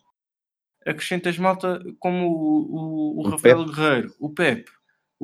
Acrescentas 0.85 1.37
malta 1.37 1.79
como 1.99 2.27
o, 2.27 2.31
o- 2.31 3.19
o 3.19 3.27
O 3.27 3.29
Rafael 3.29 3.63
Guerreiro, 3.65 4.15
o 4.19 4.29
Pepe, 4.29 4.71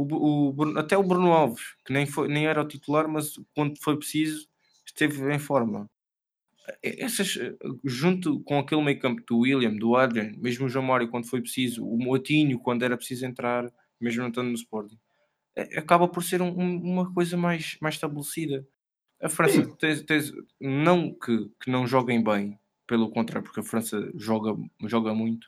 o, 0.04 0.54
o 0.56 0.80
até 0.80 0.98
o 0.98 1.04
Bruno 1.04 1.32
Alves, 1.34 1.64
que 1.86 1.94
nem, 1.94 2.06
foi, 2.06 2.28
nem 2.28 2.48
era 2.48 2.62
o 2.62 2.68
titular, 2.68 3.08
mas 3.08 3.34
quando 3.56 3.78
foi 3.82 3.98
preciso 3.98 4.48
esteve 4.86 5.34
em 5.34 5.40
forma. 5.40 5.90
Essas, 6.84 7.38
junto 7.84 8.42
com 8.42 8.60
aquele 8.60 8.84
meio 8.84 9.00
campo 9.00 9.22
do 9.26 9.40
William, 9.40 9.76
do 9.76 9.96
Adrian, 9.96 10.34
mesmo 10.38 10.66
o 10.66 10.70
João 10.70 10.86
Mário 10.86 11.10
quando 11.10 11.28
foi 11.30 11.42
preciso, 11.42 11.86
o 11.88 11.98
Motinho 11.98 12.60
quando 12.60 12.84
era 12.84 12.98
preciso 12.98 13.26
entrar, 13.26 13.72
mesmo 14.00 14.22
não 14.22 14.30
estando 14.30 14.50
no 14.50 14.56
Sporting, 14.56 14.98
eh, 15.56 15.80
acaba 15.80 16.08
por 16.08 16.24
ser 16.24 16.42
um- 16.42 16.54
uma 16.56 17.14
coisa 17.14 17.38
mais, 17.38 17.78
mais 17.82 17.96
estabelecida. 17.96 18.68
A 19.22 19.30
França 19.30 19.66
tens, 19.80 20.04
tens- 20.04 20.34
não 20.62 21.14
que, 21.14 21.50
que 21.64 21.72
não 21.72 21.88
joguem 21.88 22.24
bem, 22.24 22.60
pelo 22.88 23.10
contrário, 23.12 23.46
porque 23.46 23.62
a 23.62 23.64
França 23.64 24.12
joga, 24.16 24.56
joga 24.88 25.14
muito 25.14 25.48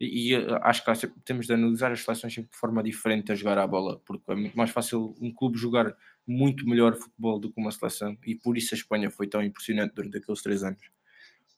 e, 0.00 0.34
eh, 0.34 0.46
acho 0.62 0.84
que 0.84 1.08
temos 1.24 1.46
de 1.46 1.52
analisar 1.54 1.90
as 1.92 2.00
seleções 2.02 2.32
de 2.32 2.46
forma 2.52 2.82
diferente 2.82 3.32
a 3.32 3.34
jogar 3.34 3.58
a 3.58 3.66
bola, 3.66 4.00
porque 4.06 4.30
é 4.30 4.34
muito 4.34 4.56
mais 4.56 4.70
fácil 4.70 5.14
um 5.20 5.32
clube 5.32 5.58
jogar 5.58 5.94
muito 6.26 6.68
melhor 6.68 6.94
futebol 6.94 7.38
do 7.38 7.50
que 7.52 7.60
uma 7.60 7.70
seleção 7.72 8.16
e 8.26 8.34
por 8.34 8.56
isso 8.56 8.74
a 8.74 8.78
Espanha 8.78 9.10
foi 9.10 9.26
tão 9.26 9.42
impressionante 9.42 9.94
durante 9.94 10.18
aqueles 10.18 10.42
três 10.42 10.62
anos. 10.62 10.82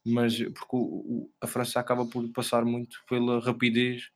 Mas 0.06 0.38
porque 0.38 0.76
o- 0.76 0.78
o- 0.78 1.30
a 1.40 1.46
França 1.46 1.78
acaba 1.80 2.06
por 2.06 2.26
passar 2.30 2.64
muito 2.64 2.96
pela 3.08 3.40
rapidez 3.40 4.10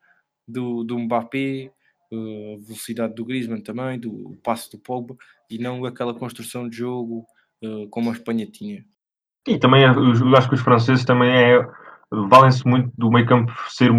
do, 0.49 0.83
do 0.85 0.99
Mbappé, 0.99 1.71
eh, 2.13 2.55
a 2.55 2.65
velocidade 2.65 3.15
do 3.15 3.25
Griezmann 3.25 3.61
também, 3.61 3.99
do 3.99 4.39
passo 4.43 4.71
do 4.71 4.79
Pogba 4.79 5.17
e 5.51 5.59
não 5.59 5.85
aquela 5.85 6.15
construção 6.15 6.69
de 6.69 6.77
jogo 6.79 7.27
eh, 7.63 7.87
como 7.91 8.09
a 8.11 8.13
Espanha 8.15 8.47
tinha. 8.47 8.85
e 9.47 9.59
também 9.59 9.83
eu 9.83 10.37
acho 10.37 10.49
que 10.49 10.55
os 10.55 10.61
franceses 10.63 11.05
também 11.05 11.31
é, 11.31 11.59
valem-se 12.29 12.67
muito 12.67 12.91
do 12.97 13.11
meio 13.11 13.27
campo 13.27 13.53
ser 13.69 13.91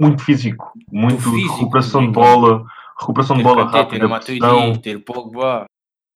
muito 0.00 0.24
físico, 0.24 0.72
muito 0.90 1.22
físico, 1.22 1.58
recuperação 1.58 2.06
de 2.06 2.12
bola, 2.12 2.64
recuperação 2.98 3.36
de 3.36 3.42
Ter 3.42 3.48
bola 3.48 3.70
ter 3.70 3.78
rápida, 3.78 4.08
pressão, 4.08 4.72
ter 4.76 5.04
Pogba, 5.04 5.66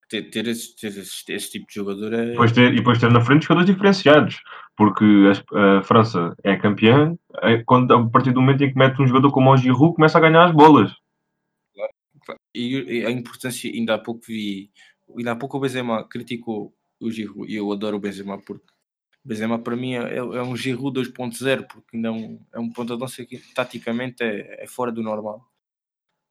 ter, 0.09 0.23
ter, 0.31 0.47
esse, 0.49 0.75
ter 0.77 0.89
esse, 0.89 1.33
esse 1.33 1.51
tipo 1.51 1.67
de 1.67 1.75
jogador 1.75 2.13
é... 2.13 2.27
depois 2.31 2.53
ter, 2.53 2.73
e 2.73 2.77
depois 2.77 2.99
ter 2.99 3.11
na 3.11 3.21
frente 3.21 3.43
jogadores 3.43 3.73
diferenciados, 3.73 4.41
porque 4.77 5.05
a, 5.55 5.79
a 5.79 5.83
França 5.83 6.35
é 6.43 6.57
campeã 6.57 7.17
é 7.43 7.63
quando, 7.65 7.93
a 7.93 8.11
partir 8.11 8.33
do 8.33 8.41
momento 8.41 8.65
em 8.65 8.73
que 8.73 8.79
mete 8.79 9.01
um 9.01 9.07
jogador 9.07 9.31
como 9.31 9.53
o 9.53 9.57
Giroud 9.57 9.95
começa 9.95 10.19
a 10.19 10.21
ganhar 10.21 10.45
as 10.45 10.53
bolas. 10.53 10.93
E, 12.55 13.01
e 13.01 13.07
a 13.07 13.11
importância, 13.11 13.71
ainda 13.71 13.95
há 13.95 13.99
pouco 13.99 14.23
vi, 14.27 14.71
ainda 15.17 15.33
há 15.33 15.37
pouco 15.37 15.59
o 15.59 15.61
Benzema 15.61 16.03
criticou 16.09 16.75
o 17.01 17.11
Giroud, 17.11 17.53
e 17.53 17.57
eu 17.57 17.71
adoro 17.71 17.99
o 17.99 18.01
Benzema 18.01 18.39
porque 18.39 18.76
Benzema 19.27 19.59
para 19.59 19.75
mim 19.75 19.95
é, 19.95 20.17
é 20.17 20.43
um 20.43 20.57
Giroud 20.57 21.01
2.0 21.01 21.67
porque 21.67 21.97
ainda 21.97 22.09
é 22.09 22.13
um, 22.13 22.41
é 22.55 22.61
um 22.61 22.71
ponta 22.71 22.95
de 22.95 23.01
lança 23.01 23.25
que 23.25 23.39
taticamente 23.53 24.23
é, 24.23 24.63
é 24.63 24.67
fora 24.69 24.93
do 24.93 25.03
normal. 25.03 25.45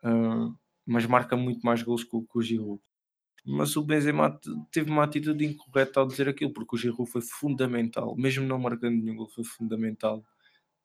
Uh, 0.01 0.55
mas 0.86 1.05
marca 1.05 1.36
muito 1.36 1.65
mais 1.65 1.84
gols 1.84 2.05
que, 2.05 2.10
que 2.10 2.38
o 2.38 2.41
Giroud. 2.41 2.81
Mas 3.45 3.75
o 3.75 3.84
Benzema 3.84 4.39
teve 4.71 4.89
uma 4.89 5.03
atitude 5.03 5.45
incorreta 5.45 5.99
ao 5.99 6.08
dizer 6.08 6.29
aquilo, 6.29 6.53
porque 6.53 6.75
o 6.75 6.79
Giroud 6.79 7.12
foi 7.12 7.21
fundamental, 7.21 8.15
mesmo 8.15 8.47
não 8.47 8.58
marcando 8.58 8.95
nenhum 8.95 9.17
gol, 9.17 9.27
foi 9.27 9.43
fundamental 9.43 10.23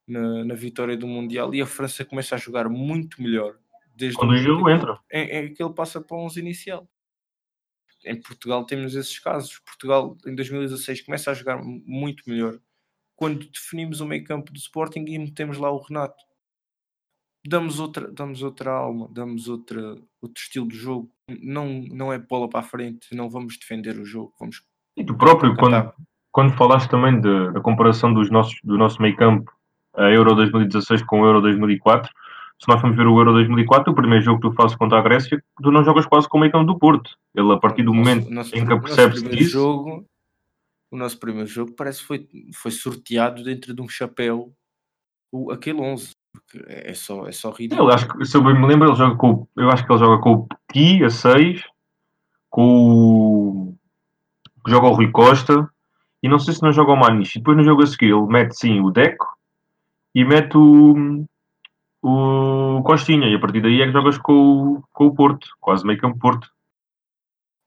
na, 0.07 0.45
na 0.45 0.55
vitória 0.55 0.97
do 0.97 1.07
Mundial 1.07 1.55
e 1.55 1.63
a 1.63 1.67
França 1.67 2.05
começa 2.05 2.35
a 2.35 2.39
jogar 2.39 2.69
muito 2.69 3.23
melhor 3.23 3.57
desde 3.95 4.19
quando 4.19 4.33
o 4.33 4.37
Giroud 4.37 4.69
entra. 4.69 4.99
É, 5.09 5.39
é 5.39 5.49
que 5.49 5.63
ele 5.63 5.73
passa 5.73 6.01
para 6.01 6.17
11 6.17 6.41
inicial. 6.41 6.89
Em 8.05 8.21
Portugal 8.21 8.65
temos 8.65 8.95
esses 8.95 9.19
casos. 9.19 9.59
Portugal 9.61 10.17
em 10.27 10.35
2016 10.35 11.03
começa 11.03 11.31
a 11.31 11.35
jogar 11.35 11.61
muito 11.63 12.23
melhor 12.27 12.59
quando 13.17 13.47
definimos 13.47 14.01
o 14.01 14.07
meio 14.07 14.25
campo 14.25 14.53
do 14.53 14.59
Sporting 14.59 15.05
e 15.07 15.19
metemos 15.19 15.59
lá 15.59 15.71
o 15.71 15.79
Renato 15.79 16.25
damos 17.47 17.81
outra, 17.81 18.11
damos 18.11 18.43
outra 18.43 18.71
alma, 18.71 19.09
damos 19.11 19.49
outra, 19.49 19.81
outro 20.21 20.43
estilo 20.43 20.69
de 20.69 20.77
jogo. 20.77 21.11
Não, 21.43 21.85
não 21.91 22.13
é 22.13 22.19
bola 22.19 22.49
para 22.49 22.61
a 22.61 22.63
frente, 22.63 23.15
não 23.15 23.31
vamos 23.31 23.57
defender 23.59 23.99
o 23.99 24.05
jogo. 24.05 24.33
Vamos 24.39 24.63
e 24.97 25.05
tu 25.05 25.15
próprio, 25.15 25.57
quando, 25.57 25.93
quando 26.31 26.53
falaste 26.55 26.91
também 26.91 27.21
de, 27.21 27.53
da 27.53 27.61
comparação 27.61 28.13
dos 28.13 28.31
nossos, 28.31 28.59
do 28.63 28.77
nosso 28.77 29.01
meio 29.01 29.17
campo, 29.17 29.51
a 29.95 30.11
Euro 30.11 30.35
2016 30.35 31.03
com 31.05 31.23
o 31.23 31.27
Euro 31.27 31.41
2004, 31.41 32.13
se 32.61 32.69
nós 32.69 32.81
formos 32.81 32.97
ver 32.97 33.07
o 33.07 33.19
Euro 33.19 33.33
2004, 33.33 33.91
o 33.93 33.97
primeiro 33.97 34.25
jogo 34.25 34.41
que 34.41 34.49
tu 34.49 34.55
fazes 34.55 34.77
contra 34.77 34.99
a 34.99 35.03
Grécia, 35.03 35.43
tu 35.63 35.73
não 35.73 35.83
jogas 35.83 36.07
quase 36.07 36.29
com 36.29 36.37
o 36.37 36.41
meio 36.41 36.53
campo 36.53 36.67
do 36.67 36.79
Porto. 36.79 37.17
Ele, 37.35 37.53
a 37.53 37.57
partir 37.57 37.83
do 37.83 37.95
momento 37.95 38.31
nosso, 38.31 38.55
em 38.55 38.67
que 38.67 38.81
percebe-se 38.81 39.29
disso. 39.29 39.53
Jogo, 39.53 40.05
o 40.91 40.97
nosso 40.97 41.19
primeiro 41.19 41.49
jogo 41.49 41.73
parece 41.73 42.01
que 42.01 42.07
foi, 42.07 42.29
foi 42.55 42.71
sorteado 42.71 43.43
dentro 43.43 43.75
de 43.75 43.81
um 43.81 43.89
chapéu 43.89 44.53
o, 45.33 45.51
aquele 45.53 45.81
11 45.81 46.11
é 46.67 46.95
só, 46.95 47.27
é 47.27 47.33
só 47.33 47.51
ridículo. 47.51 47.89
Ele, 47.89 47.95
acho 47.95 48.09
que, 48.09 48.25
se 48.25 48.37
eu 48.37 48.43
bem 48.43 48.59
me 48.59 48.67
lembro, 48.67 48.89
ele 48.89 48.97
joga 48.97 49.17
com, 49.17 49.47
eu 49.57 49.71
acho 49.71 49.87
que 49.87 49.93
ele 49.93 49.99
joga 49.99 50.23
com 50.23 50.33
o 50.33 50.49
Petit 50.49 51.05
a 51.05 51.11
6, 51.11 51.63
com 52.49 52.65
o. 52.65 53.75
joga 54.67 54.89
o 54.89 54.93
Rui 54.93 55.11
Costa, 55.11 55.69
e 56.23 56.29
não 56.29 56.39
sei 56.39 56.55
se 56.55 56.63
não 56.63 56.73
joga 56.73 56.93
o 56.93 56.97
Maniche. 56.97 57.39
E 57.39 57.41
depois 57.41 57.57
no 57.57 57.65
jogo 57.65 57.83
a 57.83 57.87
seguir 57.87 58.13
ele 58.13 58.27
mete 58.27 58.57
sim 58.57 58.81
o 58.81 58.91
Deco 58.91 59.27
e 60.15 60.25
mete 60.25 60.57
o, 60.57 61.25
o 62.03 62.83
Costinha, 62.83 63.29
e 63.29 63.35
a 63.35 63.39
partir 63.39 63.61
daí 63.61 63.83
é 63.83 63.87
que 63.87 63.93
jogas 63.93 64.19
com 64.19 64.33
o, 64.33 64.83
com 64.93 65.07
o 65.07 65.15
Porto, 65.15 65.49
quase 65.61 65.87
meio 65.87 65.99
campo 65.99 66.19
Porto. 66.19 66.51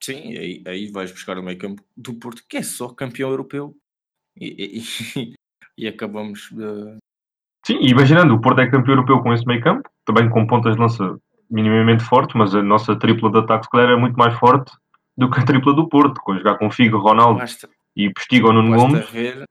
Sim, 0.01 0.37
aí, 0.37 0.63
aí 0.65 0.91
vais 0.91 1.11
buscar 1.11 1.37
o 1.37 1.43
meio 1.43 1.57
campo 1.57 1.81
do 1.95 2.15
Porto, 2.15 2.43
que 2.47 2.57
é 2.57 2.63
só 2.63 2.89
campeão 2.89 3.29
europeu. 3.29 3.75
E, 4.35 4.81
e, 4.81 5.33
e 5.77 5.87
acabamos 5.87 6.49
de, 6.51 6.97
Sim, 7.65 7.79
imaginando, 7.81 8.33
o 8.33 8.41
Porto 8.41 8.59
é 8.59 8.69
campeão 8.69 8.95
europeu 8.95 9.21
com 9.21 9.33
esse 9.33 9.45
meio 9.45 9.61
campo, 9.61 9.89
também 10.05 10.29
com 10.29 10.45
pontas 10.45 10.75
de 10.75 10.81
lança 10.81 11.17
minimamente 11.49 12.03
fortes, 12.03 12.35
mas 12.35 12.53
a 12.53 12.61
nossa 12.61 12.95
tripla 12.95 13.31
de 13.31 13.39
ataque, 13.39 13.65
se 13.65 13.71
calhar, 13.71 13.91
é 13.91 13.95
muito 13.95 14.17
mais 14.17 14.37
forte 14.37 14.71
do 15.15 15.29
que 15.29 15.39
a 15.39 15.45
tripla 15.45 15.73
do 15.73 15.87
Porto, 15.87 16.19
com 16.21 16.37
jogar 16.37 16.57
com 16.57 16.69
Figo, 16.69 16.97
Ronaldo 16.97 17.39
basta, 17.39 17.69
e 17.95 18.11
Postigo 18.11 18.47
ou 18.47 18.53
Nuno 18.53 18.75
Gomes. 18.75 19.09
Ver, 19.11 19.45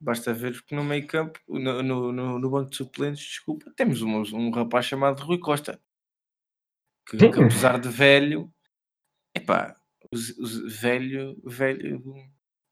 basta 0.00 0.32
ver 0.32 0.62
que 0.62 0.74
no 0.74 0.84
meio 0.84 1.06
campo, 1.06 1.38
no, 1.48 1.82
no, 1.82 2.38
no, 2.38 2.50
banco 2.50 2.70
de 2.70 2.76
suplentes, 2.76 3.24
desculpa, 3.24 3.72
temos 3.76 4.02
um, 4.02 4.22
um 4.34 4.50
rapaz 4.50 4.86
chamado 4.86 5.22
Rui 5.22 5.38
Costa, 5.38 5.80
que, 7.06 7.16
que 7.16 7.26
apesar 7.26 7.80
de 7.80 7.88
velho, 7.88 8.52
epá, 9.34 9.76
os, 10.12 10.30
os 10.38 10.80
velho, 10.80 11.40
velho, 11.44 12.02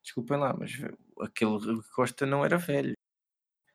desculpem 0.02 0.38
lá, 0.38 0.54
mas 0.56 0.72
aquele 1.20 1.58
Rui 1.58 1.82
Costa 1.94 2.26
não 2.26 2.44
era 2.44 2.58
velho. 2.58 2.94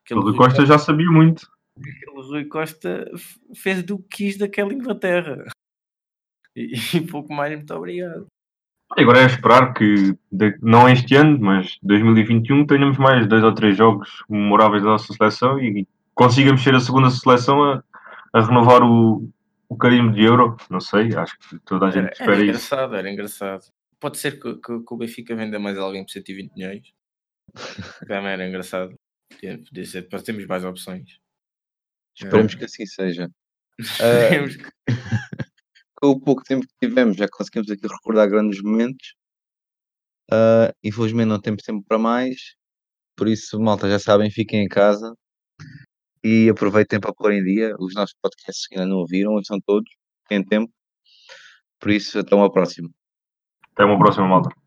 Aquele 0.04 0.20
o 0.20 0.22
Rui 0.22 0.36
Costa, 0.36 0.56
Costa 0.56 0.66
já 0.66 0.78
sabia 0.78 1.10
muito. 1.10 1.46
Aquele 1.76 2.22
Rui 2.22 2.44
Costa 2.46 3.10
fez 3.54 3.82
do 3.82 3.98
que 3.98 4.24
quis 4.24 4.38
daquela 4.38 4.72
Inglaterra. 4.72 5.44
E, 6.54 6.74
e 6.94 7.06
pouco 7.06 7.32
mais, 7.32 7.56
muito 7.56 7.72
obrigado. 7.72 8.26
Agora 8.96 9.22
é 9.22 9.26
esperar 9.26 9.72
que, 9.72 10.14
de, 10.30 10.58
não 10.60 10.88
este 10.88 11.14
ano, 11.14 11.38
mas 11.40 11.78
2021, 11.82 12.66
tenhamos 12.66 12.98
mais 12.98 13.26
dois 13.26 13.42
ou 13.42 13.54
três 13.54 13.76
jogos 13.76 14.22
memoráveis 14.28 14.82
da 14.82 14.90
nossa 14.90 15.12
seleção 15.12 15.58
e 15.58 15.86
consigamos 16.14 16.62
ser 16.62 16.74
a 16.74 16.80
segunda 16.80 17.08
seleção 17.10 17.62
a, 17.62 17.82
a 18.32 18.40
renovar 18.40 18.82
o, 18.82 19.30
o 19.68 19.76
carimbo 19.76 20.12
de 20.12 20.22
Euro. 20.22 20.56
Não 20.68 20.80
sei, 20.80 21.14
acho 21.14 21.38
que 21.38 21.58
toda 21.60 21.86
a 21.86 21.90
gente 21.90 22.04
era, 22.04 22.12
espera 22.12 22.32
era 22.34 22.44
isso. 22.44 22.44
Era 22.44 22.50
engraçado, 22.50 22.96
era 22.96 23.10
engraçado. 23.10 23.64
Pode 23.98 24.18
ser 24.18 24.38
que, 24.38 24.54
que, 24.56 24.80
que 24.80 24.94
o 24.94 24.96
Benfica 24.96 25.34
venda 25.34 25.58
mais 25.58 25.78
alguém 25.78 26.04
por 26.04 26.10
120 26.10 26.52
milhões. 26.54 26.92
Também 28.06 28.32
era 28.32 28.46
engraçado. 28.46 28.94
Podia 29.30 29.86
ser, 29.86 30.02
para 30.08 30.22
termos 30.22 30.46
mais 30.46 30.64
opções. 30.64 31.18
Esperemos 32.14 32.54
que 32.54 32.64
assim 32.64 32.86
seja. 32.86 33.30
Uh, 33.82 34.72
com 36.02 36.08
o 36.08 36.20
pouco 36.20 36.42
tempo 36.42 36.66
que 36.66 36.88
tivemos, 36.88 37.16
já 37.16 37.28
conseguimos 37.28 37.70
aqui 37.70 37.86
recordar 37.86 38.28
grandes 38.28 38.60
momentos. 38.60 39.14
Uh, 40.32 40.74
infelizmente 40.82 41.28
não 41.28 41.40
temos 41.40 41.62
tempo 41.62 41.84
para 41.86 41.96
mais. 41.96 42.56
Por 43.16 43.28
isso, 43.28 43.60
malta, 43.60 43.88
já 43.88 44.00
sabem, 44.00 44.30
fiquem 44.30 44.64
em 44.64 44.68
casa 44.68 45.14
e 46.24 46.48
aproveitem 46.48 46.98
para 46.98 47.14
pôr 47.14 47.32
em 47.32 47.44
dia. 47.44 47.76
Os 47.78 47.94
nossos 47.94 48.16
podcasts 48.20 48.66
que 48.66 48.74
ainda 48.74 48.88
não 48.88 48.98
ouviram, 48.98 49.40
são 49.44 49.60
todos, 49.64 49.88
têm 50.28 50.44
tempo. 50.44 50.72
Por 51.78 51.90
isso, 51.92 52.18
até 52.18 52.34
uma 52.34 52.50
próxima. 52.52 52.90
Até 53.72 53.84
uma 53.84 53.98
próxima, 53.98 54.26
malta. 54.26 54.61